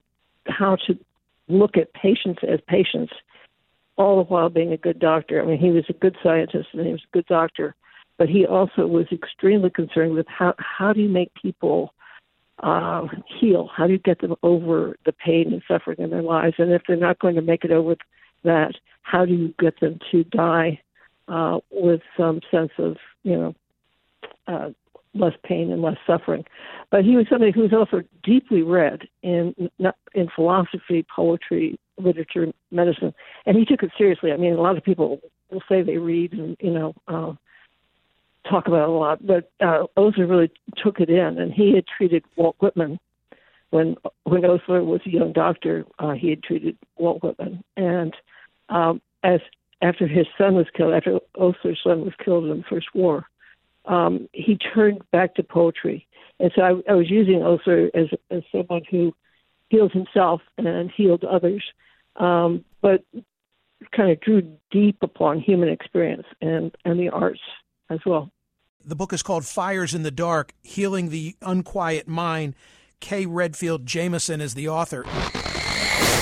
how 0.47 0.77
to 0.87 0.99
look 1.49 1.77
at 1.77 1.93
patients 1.95 2.41
as 2.47 2.61
patients 2.67 3.13
all 3.97 4.17
the 4.17 4.25
while 4.25 4.49
being 4.49 4.73
a 4.73 4.77
good 4.77 4.99
doctor. 4.99 5.41
I 5.41 5.47
mean, 5.47 5.59
he 5.59 5.71
was 5.71 5.85
a 5.89 5.93
good 5.93 6.17
scientist 6.23 6.69
and 6.73 6.87
he 6.87 6.93
was 6.93 7.03
a 7.03 7.17
good 7.17 7.27
doctor, 7.27 7.75
but 8.19 8.29
he 8.29 8.47
also 8.47 8.87
was 8.87 9.07
extremely 9.11 9.71
concerned 9.71 10.15
with 10.15 10.27
how 10.29 10.55
how 10.59 10.93
do 10.93 11.01
you 11.01 11.09
make 11.09 11.33
people 11.35 11.95
uh, 12.63 13.07
heal? 13.41 13.69
How 13.75 13.87
do 13.87 13.93
you 13.93 13.99
get 13.99 14.21
them 14.21 14.35
over 14.43 14.97
the 15.05 15.13
pain 15.13 15.53
and 15.53 15.63
suffering 15.67 15.99
in 15.99 16.11
their 16.11 16.23
lives? 16.23 16.55
And 16.59 16.73
if 16.73 16.83
they're 16.87 16.97
not 16.97 17.19
going 17.19 17.35
to 17.35 17.43
make 17.43 17.65
it 17.65 17.73
over 17.73 17.97
that, 18.45 18.75
how 19.03 19.25
do 19.25 19.35
you 19.35 19.55
get 19.59 19.81
them 19.81 19.99
to 20.13 20.25
die 20.25 20.81
uh, 21.29 21.59
with 21.71 22.01
some 22.17 22.41
sense 22.51 22.73
of 22.79 22.97
you 23.23 23.37
know 23.37 23.55
uh, 24.47 24.71
less 25.15 25.35
pain 25.45 25.73
and 25.73 25.83
less 25.83 25.97
suffering? 26.07 26.45
But 26.91 27.05
he 27.05 27.17
was 27.17 27.27
somebody 27.29 27.53
who 27.53 27.63
was 27.63 27.73
also 27.73 28.03
deeply 28.23 28.63
read 28.63 29.09
in 29.23 29.55
in 30.15 30.29
philosophy, 30.35 31.05
poetry, 31.15 31.79
literature, 31.99 32.53
medicine, 32.71 33.13
and 33.47 33.57
he 33.57 33.65
took 33.65 33.83
it 33.83 33.91
seriously. 33.99 34.33
I 34.33 34.37
mean, 34.37 34.55
a 34.55 34.61
lot 34.61 34.77
of 34.77 34.85
people 34.85 35.21
will 35.51 35.63
say 35.69 35.83
they 35.83 35.99
read 35.99 36.33
and 36.33 36.57
you 36.61 36.71
know 36.71 36.95
uh, 37.09 37.33
talk 38.49 38.67
about 38.67 38.89
a 38.89 38.93
lot, 38.93 39.27
but 39.27 39.51
uh, 39.61 39.85
Osler 39.97 40.27
really 40.27 40.51
took 40.77 41.01
it 41.01 41.11
in, 41.11 41.39
and 41.39 41.53
he 41.53 41.75
had 41.75 41.85
treated 41.87 42.25
Walt 42.37 42.57
Whitman 42.61 42.99
when 43.71 43.97
when 44.25 44.45
Osler 44.45 44.85
was 44.85 45.01
a 45.07 45.11
young 45.11 45.33
doctor. 45.33 45.85
Uh, 45.99 46.13
he 46.13 46.31
had 46.31 46.43
treated 46.43 46.77
Walt 46.97 47.23
Whitman, 47.23 47.63
and 47.77 48.15
um, 48.69 49.01
as 49.23 49.41
after 49.83 50.07
his 50.07 50.27
son 50.39 50.55
was 50.55 50.67
killed, 50.77 50.95
after 50.95 51.19
Osler's 51.39 51.81
son 51.83 52.05
was 52.05 52.15
killed 52.25 52.45
in 52.45 52.59
the 52.59 52.65
First 52.69 52.89
War, 52.95 53.27
um, 53.87 54.29
he 54.33 54.57
turned 54.57 55.03
back 55.11 55.35
to 55.35 55.43
poetry, 55.43 56.07
and 56.41 56.53
so 56.55 56.63
I, 56.63 56.93
I 56.93 56.95
was 56.95 57.11
using 57.11 57.43
Osler 57.43 57.91
as 57.95 58.07
as 58.31 58.43
someone 58.53 58.83
who 58.91 59.15
healed 59.71 59.93
himself 59.93 60.41
and 60.59 60.91
healed 60.95 61.25
others 61.25 61.65
um, 62.17 62.65
but 62.81 63.05
kind 63.93 64.11
of 64.11 64.21
drew 64.21 64.43
deep 64.71 64.99
upon 65.03 65.41
human 65.41 65.69
experience 65.69 66.27
and, 66.41 66.75
and 66.85 66.99
the 66.99 67.09
arts 67.09 67.41
as 67.91 68.01
well. 68.07 68.31
The 68.87 68.95
book 68.95 69.15
is 69.15 69.23
called 69.23 69.47
Fires 69.47 69.95
in 69.95 70.03
the 70.03 70.11
Dark 70.11 70.53
Healing 70.63 71.09
the 71.09 71.37
Unquiet 71.41 72.07
Mind. 72.07 72.55
Kay 73.01 73.25
Redfield 73.25 73.87
Jamison 73.87 74.43
is 74.43 74.53
the 74.53 74.69
author. 74.69 75.05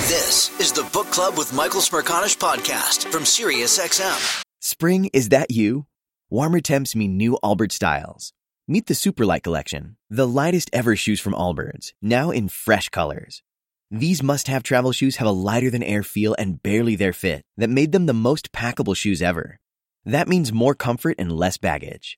This 0.07 0.57
is 0.61 0.71
the 0.71 0.89
Book 0.93 1.07
Club 1.07 1.37
with 1.37 1.51
Michael 1.51 1.81
Smerconish 1.81 2.37
podcast 2.37 3.11
from 3.11 3.23
SiriusXM. 3.23 4.43
Spring, 4.61 5.09
is 5.11 5.27
that 5.27 5.51
you? 5.51 5.87
Warmer 6.29 6.61
temps 6.61 6.95
mean 6.95 7.17
new 7.17 7.37
Allbirds 7.43 7.73
styles. 7.73 8.31
Meet 8.65 8.85
the 8.85 8.93
Superlight 8.93 9.43
Collection, 9.43 9.97
the 10.09 10.25
lightest 10.25 10.69
ever 10.71 10.95
shoes 10.95 11.19
from 11.19 11.33
Allbirds, 11.33 11.91
now 12.01 12.31
in 12.31 12.47
fresh 12.47 12.87
colors. 12.87 13.43
These 13.91 14.23
must 14.23 14.47
have 14.47 14.63
travel 14.63 14.93
shoes 14.93 15.17
have 15.17 15.27
a 15.27 15.31
lighter 15.31 15.69
than 15.69 15.83
air 15.83 16.01
feel 16.01 16.33
and 16.39 16.63
barely 16.63 16.95
there 16.95 17.11
fit 17.11 17.43
that 17.57 17.69
made 17.69 17.91
them 17.91 18.05
the 18.05 18.13
most 18.13 18.53
packable 18.53 18.95
shoes 18.95 19.21
ever. 19.21 19.59
That 20.05 20.29
means 20.29 20.53
more 20.53 20.75
comfort 20.75 21.15
and 21.19 21.29
less 21.29 21.57
baggage. 21.57 22.17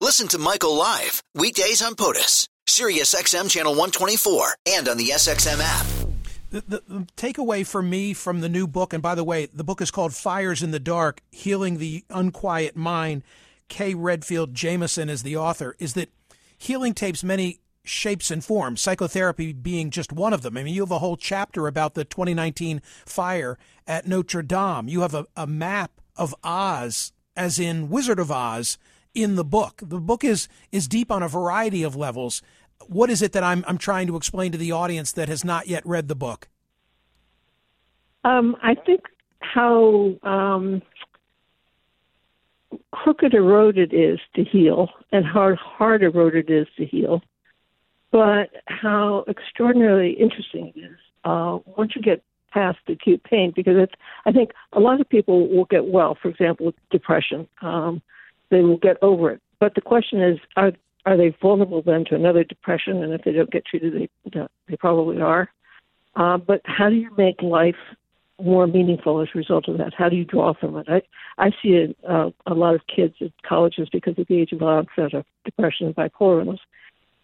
Listen 0.00 0.28
to 0.28 0.38
Michael 0.38 0.76
live 0.76 1.24
weekdays 1.34 1.82
on 1.82 1.96
POTUS, 1.96 2.46
Sirius 2.68 3.16
XM 3.16 3.50
channel 3.50 3.72
124, 3.72 4.54
and 4.66 4.88
on 4.88 4.96
the 4.96 5.08
SXM 5.08 5.58
app. 5.60 5.86
The, 6.50 6.60
the, 6.60 6.82
the, 6.86 7.06
takeaway 7.16 7.66
for 7.66 7.82
me 7.82 8.14
from 8.14 8.40
the 8.40 8.48
new 8.48 8.68
book, 8.68 8.92
and 8.92 9.02
by 9.02 9.16
the 9.16 9.24
way, 9.24 9.46
the 9.46 9.64
book 9.64 9.80
is 9.80 9.90
called 9.90 10.14
Fires 10.14 10.62
in 10.62 10.70
the 10.70 10.78
Dark 10.78 11.20
Healing 11.32 11.78
the 11.78 12.04
Unquiet 12.10 12.76
Mind. 12.76 13.24
Kay 13.66 13.94
Redfield 13.94 14.54
Jamison 14.54 15.08
is 15.08 15.24
the 15.24 15.36
author, 15.36 15.74
is 15.80 15.94
that 15.94 16.12
healing 16.56 16.94
takes 16.94 17.24
many 17.24 17.58
shapes 17.82 18.30
and 18.30 18.44
forms, 18.44 18.80
psychotherapy 18.80 19.52
being 19.52 19.90
just 19.90 20.12
one 20.12 20.32
of 20.32 20.42
them. 20.42 20.56
I 20.56 20.62
mean, 20.62 20.74
you 20.74 20.82
have 20.82 20.92
a 20.92 21.00
whole 21.00 21.16
chapter 21.16 21.66
about 21.66 21.94
the 21.94 22.04
2019 22.04 22.82
fire 23.04 23.58
at 23.84 24.06
Notre 24.06 24.42
Dame. 24.42 24.86
You 24.86 25.00
have 25.00 25.14
a, 25.14 25.26
a 25.36 25.48
map 25.48 26.00
of 26.14 26.36
Oz, 26.44 27.12
as 27.34 27.58
in 27.58 27.88
Wizard 27.88 28.20
of 28.20 28.30
Oz 28.30 28.78
in 29.22 29.34
the 29.34 29.44
book. 29.44 29.82
The 29.82 29.98
book 29.98 30.24
is 30.24 30.48
is 30.70 30.86
deep 30.86 31.10
on 31.10 31.22
a 31.22 31.28
variety 31.28 31.82
of 31.82 31.96
levels. 31.96 32.42
What 32.86 33.10
is 33.10 33.22
it 33.22 33.32
that 33.32 33.42
I'm 33.42 33.64
I'm 33.66 33.78
trying 33.78 34.06
to 34.06 34.16
explain 34.16 34.52
to 34.52 34.58
the 34.58 34.72
audience 34.72 35.12
that 35.12 35.28
has 35.28 35.44
not 35.44 35.66
yet 35.66 35.84
read 35.84 36.08
the 36.08 36.14
book? 36.14 36.48
Um, 38.24 38.56
I 38.62 38.74
think 38.74 39.02
how 39.40 40.14
um, 40.22 40.82
crooked 42.92 43.34
a 43.34 43.40
road 43.40 43.78
it 43.78 43.92
is 43.92 44.18
to 44.36 44.44
heal, 44.44 44.88
and 45.12 45.24
how 45.24 45.54
hard 45.56 46.02
a 46.02 46.10
road 46.10 46.34
it 46.34 46.50
is 46.50 46.66
to 46.76 46.84
heal, 46.84 47.22
but 48.10 48.50
how 48.66 49.24
extraordinarily 49.28 50.12
interesting 50.12 50.72
it 50.74 50.78
is 50.78 50.98
uh, 51.24 51.58
once 51.76 51.92
you 51.96 52.02
get 52.02 52.22
past 52.52 52.78
acute 52.88 53.22
pain. 53.24 53.52
Because 53.54 53.76
it's, 53.76 53.94
I 54.26 54.32
think 54.32 54.50
a 54.72 54.80
lot 54.80 55.00
of 55.00 55.08
people 55.08 55.48
will 55.48 55.66
get 55.66 55.86
well. 55.86 56.16
For 56.20 56.28
example, 56.28 56.66
with 56.66 56.76
depression. 56.90 57.48
Um, 57.62 58.02
they 58.50 58.62
will 58.62 58.78
get 58.78 58.96
over 59.02 59.30
it. 59.30 59.42
But 59.60 59.74
the 59.74 59.80
question 59.80 60.22
is, 60.22 60.38
are 60.56 60.72
are 61.06 61.16
they 61.16 61.34
vulnerable 61.40 61.82
then 61.82 62.04
to 62.06 62.14
another 62.14 62.44
depression? 62.44 63.02
And 63.02 63.12
if 63.12 63.22
they 63.24 63.32
don't 63.32 63.50
get 63.50 63.64
treated, 63.64 63.94
they 63.94 64.40
they 64.68 64.76
probably 64.76 65.20
are. 65.20 65.50
Uh, 66.16 66.36
but 66.36 66.60
how 66.64 66.88
do 66.88 66.96
you 66.96 67.10
make 67.16 67.40
life 67.42 67.76
more 68.40 68.66
meaningful 68.66 69.20
as 69.20 69.28
a 69.34 69.38
result 69.38 69.68
of 69.68 69.78
that? 69.78 69.94
How 69.94 70.08
do 70.08 70.16
you 70.16 70.24
draw 70.24 70.54
from 70.54 70.76
it? 70.76 70.86
I 70.88 71.02
I 71.38 71.50
see 71.62 71.94
a, 72.04 72.10
uh, 72.10 72.30
a 72.46 72.54
lot 72.54 72.74
of 72.74 72.82
kids 72.86 73.14
at 73.20 73.32
colleges 73.42 73.88
because 73.90 74.18
of 74.18 74.26
the 74.26 74.40
age 74.40 74.52
of 74.52 74.62
onset 74.62 75.14
of 75.14 75.24
depression 75.44 75.86
and 75.86 75.96
bipolar 75.96 76.40
illness. 76.40 76.60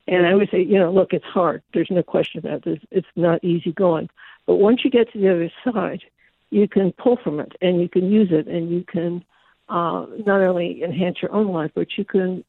And 0.06 0.26
I 0.26 0.32
always 0.32 0.50
say, 0.50 0.62
you 0.62 0.78
know, 0.78 0.92
look, 0.92 1.12
it's 1.12 1.24
hard. 1.24 1.62
There's 1.72 1.90
no 1.90 2.02
question 2.02 2.38
about 2.38 2.64
this. 2.64 2.78
It's 2.90 3.06
not 3.16 3.42
easy 3.42 3.72
going. 3.72 4.10
But 4.46 4.56
once 4.56 4.84
you 4.84 4.90
get 4.90 5.10
to 5.12 5.18
the 5.18 5.30
other 5.30 5.50
side, 5.64 6.02
you 6.50 6.68
can 6.68 6.92
pull 6.92 7.16
from 7.16 7.40
it 7.40 7.52
and 7.62 7.80
you 7.80 7.88
can 7.88 8.10
use 8.10 8.28
it 8.30 8.46
and 8.46 8.70
you 8.70 8.84
can 8.84 9.24
uh, 9.68 10.06
not 10.26 10.40
only 10.40 10.82
enhance 10.82 11.22
your 11.22 11.32
own 11.32 11.48
life, 11.48 11.70
but 11.74 11.88
you 11.96 12.04
can, 12.04 12.44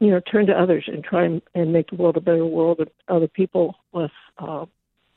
you 0.00 0.10
know, 0.10 0.20
turn 0.20 0.46
to 0.46 0.52
others 0.52 0.84
and 0.86 1.02
try 1.02 1.24
and, 1.24 1.42
and 1.54 1.72
make 1.72 1.90
the 1.90 1.96
world 1.96 2.16
a 2.16 2.20
better 2.20 2.46
world 2.46 2.78
and 2.80 2.90
other 3.08 3.28
people 3.28 3.76
with, 3.92 4.10
uh, 4.38 4.64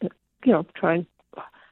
you 0.02 0.52
know, 0.52 0.66
try 0.76 0.96
and 0.96 1.06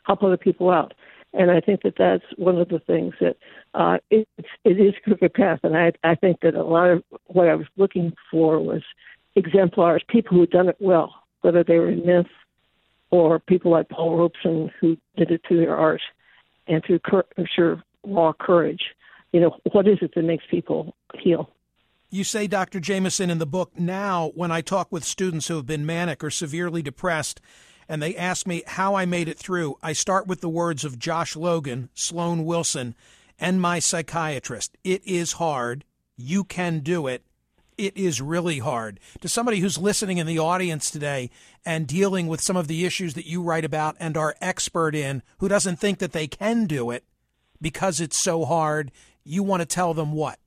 help 0.03 0.23
other 0.23 0.38
people 0.38 0.69
out. 0.69 0.93
And 1.33 1.49
I 1.49 1.62
think 1.62 1.81
that 1.81 1.95
that's 1.97 2.23
one 2.38 2.57
of 2.59 2.69
the 2.69 2.79
things 2.79 3.15
that 3.19 3.38
uh, 3.73 3.97
it, 4.12 4.27
it 4.63 4.79
is 4.79 4.93
crooked 5.03 5.33
path. 5.33 5.59
And 5.63 5.75
I, 5.75 5.93
I 6.03 6.15
think 6.15 6.41
that 6.41 6.53
a 6.53 6.63
lot 6.63 6.91
of 6.91 7.03
what 7.25 7.49
I 7.49 7.55
was 7.55 7.65
looking 7.75 8.13
for 8.29 8.59
was 8.59 8.83
exemplars, 9.36 10.03
people 10.07 10.38
who've 10.38 10.49
done 10.49 10.69
it 10.69 10.77
well, 10.79 11.15
whether 11.41 11.63
they 11.63 11.79
were 11.79 11.89
in 11.89 12.05
myth 12.05 12.27
or 13.09 13.39
people 13.39 13.71
like 13.71 13.89
Paul 13.89 14.17
Robeson 14.17 14.71
who 14.79 14.97
did 15.17 15.31
it 15.31 15.41
through 15.47 15.62
their 15.62 15.75
art 15.75 16.01
and 16.67 16.83
through 16.83 16.99
cur- 16.99 17.25
sure 17.55 17.83
raw 18.05 18.33
courage. 18.33 18.81
You 19.34 19.41
know, 19.41 19.58
what 19.72 19.88
is 19.88 19.98
it 20.02 20.13
that 20.15 20.24
makes 20.24 20.46
people 20.50 20.96
heal? 21.19 21.50
You 22.12 22.24
say, 22.24 22.46
Dr. 22.46 22.80
Jamison, 22.80 23.32
in 23.32 23.39
the 23.39 23.48
book, 23.48 23.72
now 23.78 24.32
when 24.36 24.52
I 24.52 24.62
talk 24.62 24.91
with 24.91 25.04
students 25.04 25.48
who 25.48 25.56
have 25.56 25.65
been 25.65 25.86
manic 25.86 26.24
or 26.24 26.30
severely 26.30 26.84
depressed, 26.84 27.41
and 27.89 28.02
they 28.02 28.15
ask 28.15 28.46
me 28.46 28.62
how 28.67 28.93
I 28.93 29.06
made 29.06 29.28
it 29.28 29.39
through, 29.39 29.78
I 29.82 29.93
start 29.93 30.28
with 30.28 30.39
the 30.39 30.50
words 30.50 30.86
of 30.86 31.00
Josh 31.00 31.36
Logan, 31.36 31.89
Sloan 31.96 32.46
Wilson, 32.46 32.93
and 33.39 33.60
my 33.60 33.80
psychiatrist. 33.80 34.78
It 34.84 35.02
is 35.06 35.34
hard. 35.34 35.84
You 36.15 36.43
can 36.43 36.80
do 36.80 37.08
it. 37.08 37.26
It 37.76 37.98
is 37.98 38.22
really 38.22 38.60
hard. 38.60 39.00
To 39.22 39.28
somebody 39.28 39.60
who's 39.60 39.80
listening 39.80 40.19
in 40.19 40.28
the 40.28 40.38
audience 40.38 40.91
today 40.91 41.32
and 41.65 41.88
dealing 41.88 42.28
with 42.28 42.39
some 42.39 42.56
of 42.56 42.67
the 42.67 42.86
issues 42.86 43.15
that 43.15 43.26
you 43.26 43.41
write 43.41 43.65
about 43.65 43.96
and 44.00 44.15
are 44.15 44.36
expert 44.39 44.93
in, 44.93 45.24
who 45.39 45.48
doesn't 45.50 45.78
think 45.78 45.98
that 45.98 46.12
they 46.12 46.28
can 46.28 46.67
do 46.67 46.91
it 46.91 47.04
because 47.60 48.00
it's 48.00 48.17
so 48.17 48.46
hard, 48.46 48.91
you 49.23 49.43
want 49.43 49.62
to 49.62 49.65
tell 49.65 49.93
them 49.93 50.13
what? 50.13 50.39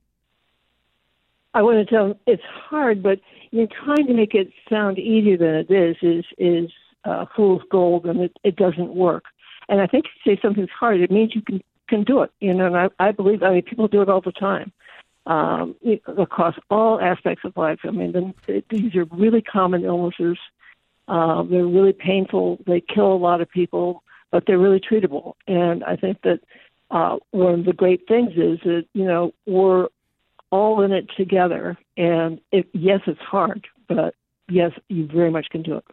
I 1.53 1.61
want 1.61 1.77
to 1.77 1.85
tell 1.85 2.09
them 2.09 2.17
it's 2.27 2.43
hard, 2.43 3.01
but 3.01 3.19
you're 3.51 3.67
trying 3.67 4.05
to 4.07 4.13
make 4.13 4.35
it 4.35 4.51
sound 4.69 4.99
easier 4.99 5.37
than 5.37 5.55
it 5.55 5.71
is. 5.71 5.95
Is 6.01 6.25
is 6.37 6.71
uh, 7.03 7.25
fool's 7.35 7.63
gold, 7.71 8.05
and 8.05 8.21
it, 8.21 8.37
it 8.43 8.55
doesn't 8.55 8.93
work. 8.93 9.25
And 9.69 9.81
I 9.81 9.87
think 9.87 10.05
if 10.05 10.11
you 10.25 10.35
say 10.35 10.41
something's 10.41 10.69
hard, 10.69 11.01
it 11.01 11.11
means 11.11 11.33
you 11.33 11.41
can 11.41 11.61
can 11.89 12.03
do 12.03 12.21
it. 12.21 12.31
You 12.39 12.53
know, 12.53 12.67
and 12.67 12.77
I, 12.77 12.89
I 12.99 13.11
believe. 13.11 13.43
I 13.43 13.51
mean, 13.51 13.63
people 13.63 13.87
do 13.87 14.01
it 14.01 14.09
all 14.09 14.21
the 14.21 14.31
time 14.31 14.71
um, 15.25 15.75
across 16.17 16.55
all 16.69 16.99
aspects 17.01 17.43
of 17.43 17.55
life. 17.57 17.79
I 17.83 17.91
mean, 17.91 18.11
the, 18.13 18.63
these 18.69 18.95
are 18.95 19.05
really 19.05 19.41
common 19.41 19.83
illnesses. 19.83 20.37
Uh, 21.07 21.43
they're 21.43 21.65
really 21.65 21.93
painful. 21.93 22.59
They 22.65 22.81
kill 22.81 23.13
a 23.13 23.15
lot 23.15 23.41
of 23.41 23.49
people, 23.49 24.03
but 24.31 24.43
they're 24.45 24.57
really 24.57 24.79
treatable. 24.79 25.33
And 25.47 25.83
I 25.83 25.95
think 25.95 26.21
that 26.23 26.39
uh, 26.89 27.17
one 27.31 27.59
of 27.59 27.65
the 27.65 27.73
great 27.73 28.07
things 28.07 28.31
is 28.31 28.59
that 28.63 28.85
you 28.93 29.05
know 29.05 29.33
we're 29.45 29.87
all 30.51 30.81
in 30.81 30.91
it 30.91 31.09
together. 31.17 31.77
And 31.95 32.39
yes, 32.73 33.01
it's 33.05 33.19
hard, 33.19 33.67
but 33.87 34.15
yes, 34.49 34.71
you 34.89 35.07
very 35.07 35.31
much 35.31 35.47
can 35.49 35.61
do 35.61 35.77
it. 35.77 35.85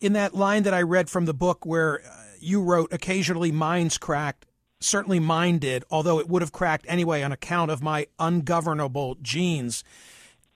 In 0.00 0.12
that 0.12 0.34
line 0.34 0.64
that 0.64 0.74
I 0.74 0.82
read 0.82 1.08
from 1.08 1.24
the 1.24 1.34
book 1.34 1.64
where 1.64 2.00
uh, 2.00 2.08
you 2.38 2.62
wrote, 2.62 2.92
occasionally 2.92 3.52
minds 3.52 3.96
cracked, 3.96 4.46
certainly 4.80 5.18
mine 5.18 5.58
did, 5.58 5.84
although 5.90 6.18
it 6.18 6.28
would 6.28 6.42
have 6.42 6.52
cracked 6.52 6.84
anyway 6.88 7.22
on 7.22 7.32
account 7.32 7.70
of 7.70 7.82
my 7.82 8.06
ungovernable 8.18 9.16
genes. 9.22 9.82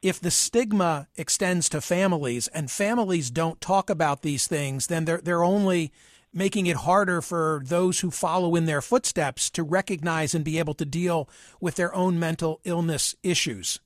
If 0.02 0.20
the 0.20 0.30
stigma 0.30 1.08
extends 1.16 1.68
to 1.70 1.80
families 1.80 2.48
and 2.48 2.70
families 2.70 3.30
don't 3.30 3.60
talk 3.60 3.90
about 3.90 4.22
these 4.22 4.46
things, 4.46 4.86
then 4.88 5.04
they're, 5.04 5.20
they're 5.20 5.44
only 5.44 5.92
making 6.32 6.66
it 6.66 6.76
harder 6.76 7.20
for 7.20 7.62
those 7.64 8.00
who 8.00 8.10
follow 8.10 8.54
in 8.54 8.66
their 8.66 8.80
footsteps 8.80 9.50
to 9.50 9.62
recognize 9.62 10.34
and 10.34 10.44
be 10.44 10.58
able 10.58 10.74
to 10.74 10.84
deal 10.84 11.28
with 11.60 11.74
their 11.74 11.94
own 11.94 12.18
mental 12.18 12.60
illness 12.64 13.14
issues. 13.22 13.80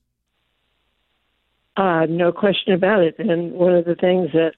Uh, 1.77 2.05
no 2.07 2.31
question 2.31 2.73
about 2.73 3.01
it. 3.01 3.15
And 3.19 3.53
one 3.53 3.73
of 3.73 3.85
the 3.85 3.95
things 3.95 4.29
that 4.33 4.53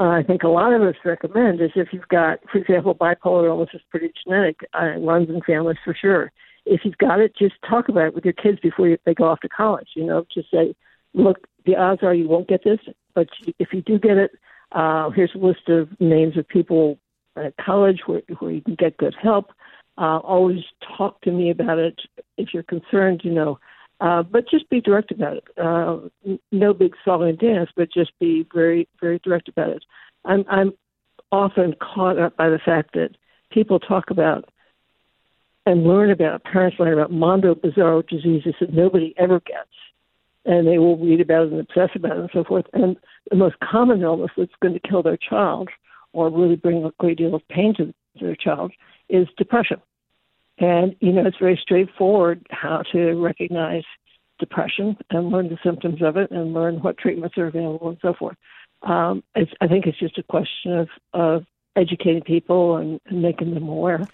uh, 0.00 0.08
I 0.08 0.22
think 0.24 0.42
a 0.42 0.48
lot 0.48 0.72
of 0.72 0.82
us 0.82 0.96
recommend 1.04 1.60
is 1.60 1.70
if 1.76 1.88
you've 1.92 2.08
got, 2.08 2.40
for 2.50 2.58
example, 2.58 2.94
bipolar 2.94 3.46
illness 3.46 3.70
is 3.72 3.80
pretty 3.90 4.12
genetic, 4.24 4.60
uh, 4.72 4.98
runs 4.98 5.28
in 5.28 5.40
families 5.42 5.76
for 5.84 5.94
sure. 5.94 6.32
If 6.66 6.80
you've 6.84 6.98
got 6.98 7.20
it, 7.20 7.36
just 7.36 7.54
talk 7.68 7.88
about 7.88 8.06
it 8.06 8.14
with 8.14 8.24
your 8.24 8.32
kids 8.32 8.58
before 8.60 8.88
you, 8.88 8.98
they 9.04 9.14
go 9.14 9.24
off 9.24 9.40
to 9.40 9.48
college. 9.48 9.90
You 9.94 10.04
know, 10.04 10.26
just 10.34 10.50
say, 10.50 10.74
look, 11.12 11.46
the 11.66 11.76
odds 11.76 12.02
are 12.02 12.14
you 12.14 12.28
won't 12.28 12.48
get 12.48 12.64
this, 12.64 12.80
but 13.14 13.28
if 13.58 13.68
you 13.72 13.82
do 13.82 13.98
get 13.98 14.16
it, 14.16 14.32
uh, 14.74 15.10
here's 15.10 15.34
a 15.34 15.38
list 15.38 15.68
of 15.68 15.88
names 16.00 16.36
of 16.36 16.46
people 16.48 16.98
at 17.36 17.54
college 17.56 18.00
where, 18.06 18.22
where 18.38 18.50
you 18.50 18.60
can 18.60 18.74
get 18.74 18.96
good 18.96 19.14
help. 19.20 19.50
Uh, 19.96 20.18
always 20.18 20.64
talk 20.96 21.20
to 21.22 21.30
me 21.30 21.50
about 21.50 21.78
it 21.78 22.00
if 22.36 22.52
you're 22.52 22.64
concerned, 22.64 23.20
you 23.24 23.30
know. 23.30 23.58
Uh, 24.00 24.22
but 24.22 24.48
just 24.50 24.68
be 24.68 24.80
direct 24.80 25.12
about 25.12 25.36
it. 25.36 25.44
Uh, 25.56 25.98
no 26.50 26.74
big 26.74 26.94
song 27.04 27.28
and 27.28 27.38
dance, 27.38 27.70
but 27.76 27.92
just 27.92 28.10
be 28.18 28.44
very, 28.52 28.88
very 29.00 29.20
direct 29.20 29.48
about 29.48 29.70
it. 29.70 29.84
I'm, 30.24 30.44
I'm 30.48 30.72
often 31.30 31.74
caught 31.80 32.18
up 32.18 32.36
by 32.36 32.48
the 32.48 32.58
fact 32.58 32.94
that 32.94 33.10
people 33.50 33.78
talk 33.78 34.10
about 34.10 34.48
and 35.64 35.84
learn 35.84 36.10
about, 36.10 36.42
parents 36.42 36.76
learn 36.78 36.92
about 36.92 37.12
mondo 37.12 37.54
bizarro 37.54 38.06
diseases 38.06 38.54
that 38.60 38.72
nobody 38.72 39.14
ever 39.16 39.40
gets 39.40 39.70
and 40.44 40.66
they 40.66 40.78
will 40.78 40.96
read 40.96 41.20
about 41.20 41.46
it 41.46 41.52
and 41.52 41.60
obsess 41.60 41.90
about 41.94 42.12
it 42.12 42.20
and 42.20 42.30
so 42.32 42.44
forth. 42.44 42.66
And 42.72 42.96
the 43.30 43.36
most 43.36 43.56
common 43.60 44.02
illness 44.02 44.30
that's 44.36 44.52
going 44.60 44.74
to 44.74 44.88
kill 44.88 45.02
their 45.02 45.16
child 45.16 45.68
or 46.12 46.30
really 46.30 46.56
bring 46.56 46.84
a 46.84 46.92
great 46.98 47.18
deal 47.18 47.34
of 47.34 47.46
pain 47.48 47.74
to 47.76 47.94
their 48.20 48.36
child 48.36 48.72
is 49.08 49.26
depression. 49.36 49.80
And, 50.58 50.94
you 51.00 51.12
know, 51.12 51.26
it's 51.26 51.38
very 51.38 51.58
straightforward 51.60 52.46
how 52.50 52.82
to 52.92 53.14
recognize 53.14 53.82
depression 54.38 54.96
and 55.10 55.30
learn 55.30 55.48
the 55.48 55.58
symptoms 55.64 56.02
of 56.02 56.16
it 56.16 56.30
and 56.30 56.54
learn 56.54 56.76
what 56.76 56.98
treatments 56.98 57.36
are 57.38 57.46
available 57.46 57.88
and 57.88 57.98
so 58.02 58.14
forth. 58.14 58.36
Um, 58.82 59.24
it's, 59.34 59.52
I 59.60 59.66
think 59.66 59.86
it's 59.86 59.98
just 59.98 60.18
a 60.18 60.22
question 60.22 60.78
of, 60.78 60.88
of 61.12 61.46
educating 61.74 62.22
people 62.22 62.76
and, 62.76 63.00
and 63.06 63.22
making 63.22 63.54
them 63.54 63.68
aware. 63.68 64.06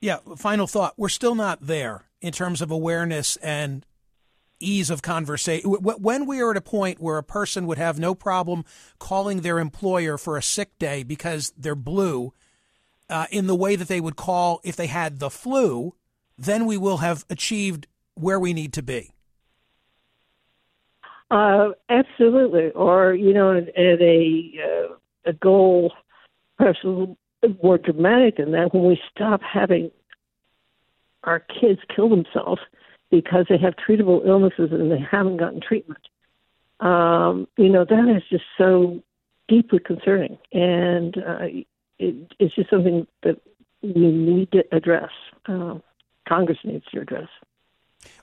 Yeah, 0.00 0.18
final 0.36 0.66
thought. 0.66 0.94
We're 0.96 1.08
still 1.08 1.34
not 1.34 1.60
there 1.60 2.04
in 2.20 2.32
terms 2.32 2.60
of 2.60 2.70
awareness 2.70 3.36
and 3.36 3.84
ease 4.60 4.90
of 4.90 5.02
conversation. 5.02 5.70
When 5.70 6.26
we 6.26 6.40
are 6.40 6.50
at 6.50 6.56
a 6.56 6.62
point 6.62 7.00
where 7.00 7.18
a 7.18 7.22
person 7.22 7.66
would 7.66 7.78
have 7.78 7.98
no 7.98 8.14
problem 8.14 8.64
calling 8.98 9.40
their 9.40 9.58
employer 9.58 10.18
for 10.18 10.36
a 10.36 10.42
sick 10.42 10.78
day 10.78 11.02
because 11.02 11.52
they're 11.56 11.74
blue, 11.74 12.32
uh, 13.10 13.26
in 13.30 13.46
the 13.46 13.54
way 13.54 13.76
that 13.76 13.88
they 13.88 14.00
would 14.00 14.16
call 14.16 14.60
if 14.64 14.76
they 14.76 14.86
had 14.86 15.18
the 15.18 15.30
flu, 15.30 15.94
then 16.38 16.66
we 16.66 16.76
will 16.76 16.98
have 16.98 17.24
achieved 17.28 17.86
where 18.14 18.40
we 18.40 18.52
need 18.52 18.72
to 18.72 18.82
be. 18.82 19.12
Uh, 21.30 21.70
absolutely. 21.88 22.70
Or, 22.70 23.12
you 23.12 23.34
know, 23.34 23.56
at, 23.56 23.68
a, 23.76 24.52
uh, 24.64 24.94
a 25.26 25.32
goal 25.32 25.92
perhaps 26.56 26.78
a 26.84 26.86
little 26.86 27.16
more 27.62 27.78
dramatic 27.78 28.36
than 28.36 28.52
that, 28.52 28.72
when 28.72 28.84
we 28.84 29.00
stop 29.10 29.42
having 29.42 29.90
our 31.24 31.40
kids 31.40 31.80
kill 31.94 32.08
themselves– 32.08 32.60
because 33.10 33.46
they 33.48 33.58
have 33.58 33.74
treatable 33.76 34.26
illnesses 34.26 34.70
and 34.72 34.90
they 34.90 34.98
haven't 34.98 35.36
gotten 35.36 35.60
treatment. 35.60 36.00
Um, 36.80 37.46
you 37.56 37.68
know, 37.68 37.84
that 37.84 38.14
is 38.16 38.22
just 38.28 38.44
so 38.58 39.02
deeply 39.48 39.78
concerning. 39.78 40.38
And 40.52 41.16
uh, 41.18 41.44
it, 41.98 42.32
it's 42.38 42.54
just 42.54 42.70
something 42.70 43.06
that 43.22 43.40
we 43.82 44.10
need 44.10 44.50
to 44.52 44.64
address. 44.72 45.10
Uh, 45.46 45.78
Congress 46.28 46.58
needs 46.64 46.84
to 46.92 47.00
address. 47.00 47.28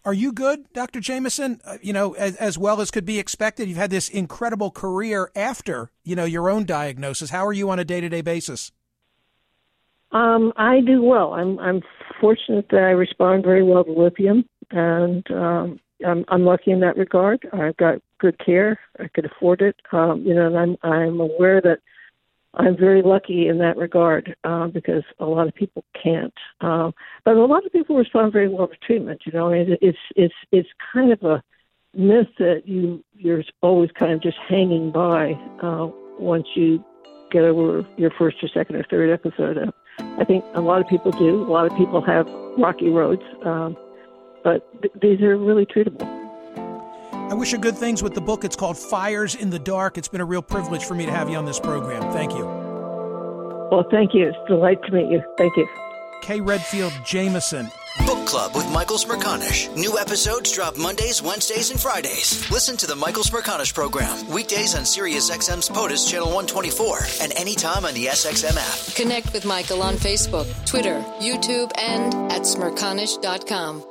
Are 0.03 0.13
you 0.13 0.31
good, 0.31 0.71
Dr. 0.73 0.99
Jamison? 0.99 1.61
Uh, 1.63 1.77
you 1.81 1.93
know, 1.93 2.13
as, 2.13 2.35
as 2.37 2.57
well 2.57 2.81
as 2.81 2.91
could 2.91 3.05
be 3.05 3.19
expected, 3.19 3.67
you've 3.67 3.77
had 3.77 3.89
this 3.89 4.09
incredible 4.09 4.71
career 4.71 5.31
after, 5.35 5.91
you 6.03 6.15
know, 6.15 6.25
your 6.25 6.49
own 6.49 6.65
diagnosis. 6.65 7.29
How 7.29 7.45
are 7.45 7.53
you 7.53 7.69
on 7.69 7.79
a 7.79 7.85
day 7.85 8.01
to 8.01 8.09
day 8.09 8.21
basis? 8.21 8.71
Um, 10.11 10.51
I 10.57 10.81
do 10.81 11.01
well. 11.01 11.33
I'm 11.33 11.57
I'm 11.59 11.81
fortunate 12.19 12.67
that 12.71 12.83
I 12.83 12.91
respond 12.91 13.43
very 13.43 13.63
well 13.63 13.83
to 13.83 13.91
lithium, 13.91 14.43
and 14.71 15.29
um, 15.31 15.79
I'm 16.05 16.25
I'm 16.27 16.45
lucky 16.45 16.71
in 16.71 16.79
that 16.81 16.97
regard. 16.97 17.47
I've 17.53 17.77
got 17.77 18.01
good 18.19 18.37
care. 18.43 18.79
I 18.99 19.07
could 19.07 19.25
afford 19.25 19.61
it. 19.61 19.75
Um, 19.91 20.23
you 20.25 20.33
know, 20.33 20.47
and 20.47 20.57
I'm 20.57 20.77
I'm 20.83 21.19
aware 21.19 21.61
that 21.61 21.79
I'm 22.53 22.77
very 22.77 23.01
lucky 23.01 23.47
in 23.47 23.59
that 23.59 23.77
regard 23.77 24.35
uh, 24.43 24.67
because 24.67 25.03
a 25.19 25.25
lot 25.25 25.47
of 25.47 25.55
people 25.55 25.85
can't. 26.01 26.33
Uh, 26.59 26.91
but 27.23 27.35
a 27.35 27.45
lot 27.45 27.65
of 27.65 27.71
people 27.71 27.95
respond 27.95 28.33
very 28.33 28.49
well 28.49 28.67
to 28.67 28.75
treatment. 28.85 29.21
You 29.25 29.31
know, 29.31 29.49
I 29.51 29.63
mean, 29.63 29.77
it's 29.81 29.97
it's 30.15 30.33
it's 30.51 30.69
kind 30.93 31.11
of 31.11 31.23
a 31.23 31.43
myth 31.93 32.27
that 32.39 32.63
you 32.67 33.03
you're 33.13 33.43
always 33.61 33.91
kind 33.91 34.11
of 34.11 34.21
just 34.21 34.37
hanging 34.49 34.91
by 34.91 35.33
uh, 35.61 35.87
once 36.19 36.47
you 36.55 36.83
get 37.31 37.43
over 37.43 37.85
your 37.97 38.11
first 38.11 38.37
or 38.43 38.49
second 38.49 38.75
or 38.75 38.83
third 38.83 39.09
episode. 39.09 39.71
I 39.99 40.25
think 40.25 40.43
a 40.53 40.61
lot 40.61 40.81
of 40.81 40.87
people 40.87 41.11
do. 41.11 41.43
A 41.43 41.51
lot 41.51 41.65
of 41.65 41.77
people 41.77 42.01
have 42.01 42.27
rocky 42.57 42.89
roads, 42.89 43.21
um, 43.45 43.77
but 44.43 44.81
th- 44.81 44.93
these 45.01 45.21
are 45.21 45.37
really 45.37 45.65
treatable. 45.65 46.07
I 47.31 47.33
wish 47.33 47.51
you 47.53 47.57
good 47.57 47.77
things 47.77 48.03
with 48.03 48.13
the 48.13 48.21
book. 48.21 48.43
It's 48.43 48.55
called 48.55 48.77
Fires 48.77 49.35
in 49.35 49.49
the 49.49 49.59
Dark. 49.59 49.97
It's 49.97 50.09
been 50.09 50.21
a 50.21 50.25
real 50.25 50.41
privilege 50.41 50.83
for 50.83 50.95
me 50.95 51.05
to 51.05 51.11
have 51.11 51.29
you 51.29 51.37
on 51.37 51.45
this 51.45 51.59
program. 51.59 52.11
Thank 52.11 52.33
you. 52.33 52.45
Well, 52.45 53.85
thank 53.89 54.13
you. 54.13 54.27
It's 54.27 54.37
a 54.45 54.47
delight 54.49 54.83
to 54.83 54.91
meet 54.91 55.09
you. 55.09 55.23
Thank 55.37 55.55
you. 55.55 55.67
Kay 56.21 56.41
Redfield 56.41 56.93
Jamison 57.05 57.71
Book 58.05 58.25
Club 58.27 58.55
with 58.55 58.69
Michael 58.71 58.97
Smerconish. 58.97 59.73
New 59.75 59.97
episodes 59.97 60.51
drop 60.51 60.77
Mondays, 60.77 61.21
Wednesdays, 61.21 61.71
and 61.71 61.79
Fridays. 61.79 62.49
Listen 62.51 62.77
to 62.77 62.87
the 62.87 62.95
Michael 62.95 63.23
Smerconish 63.23 63.73
program 63.73 64.27
weekdays 64.29 64.75
on 64.75 64.85
Sirius 64.85 65.29
XM's 65.29 65.69
POTUS 65.69 66.09
Channel 66.09 66.27
124 66.27 66.99
and 67.21 67.33
anytime 67.37 67.85
on 67.85 67.93
the 67.93 68.05
SXM 68.05 68.55
app. 68.57 68.95
Connect 68.95 69.33
with 69.33 69.45
Michael 69.45 69.81
on 69.81 69.95
Facebook, 69.95 70.47
Twitter, 70.65 71.03
YouTube, 71.19 71.71
and 71.77 72.31
at 72.31 72.41
smerconish.com. 72.41 73.90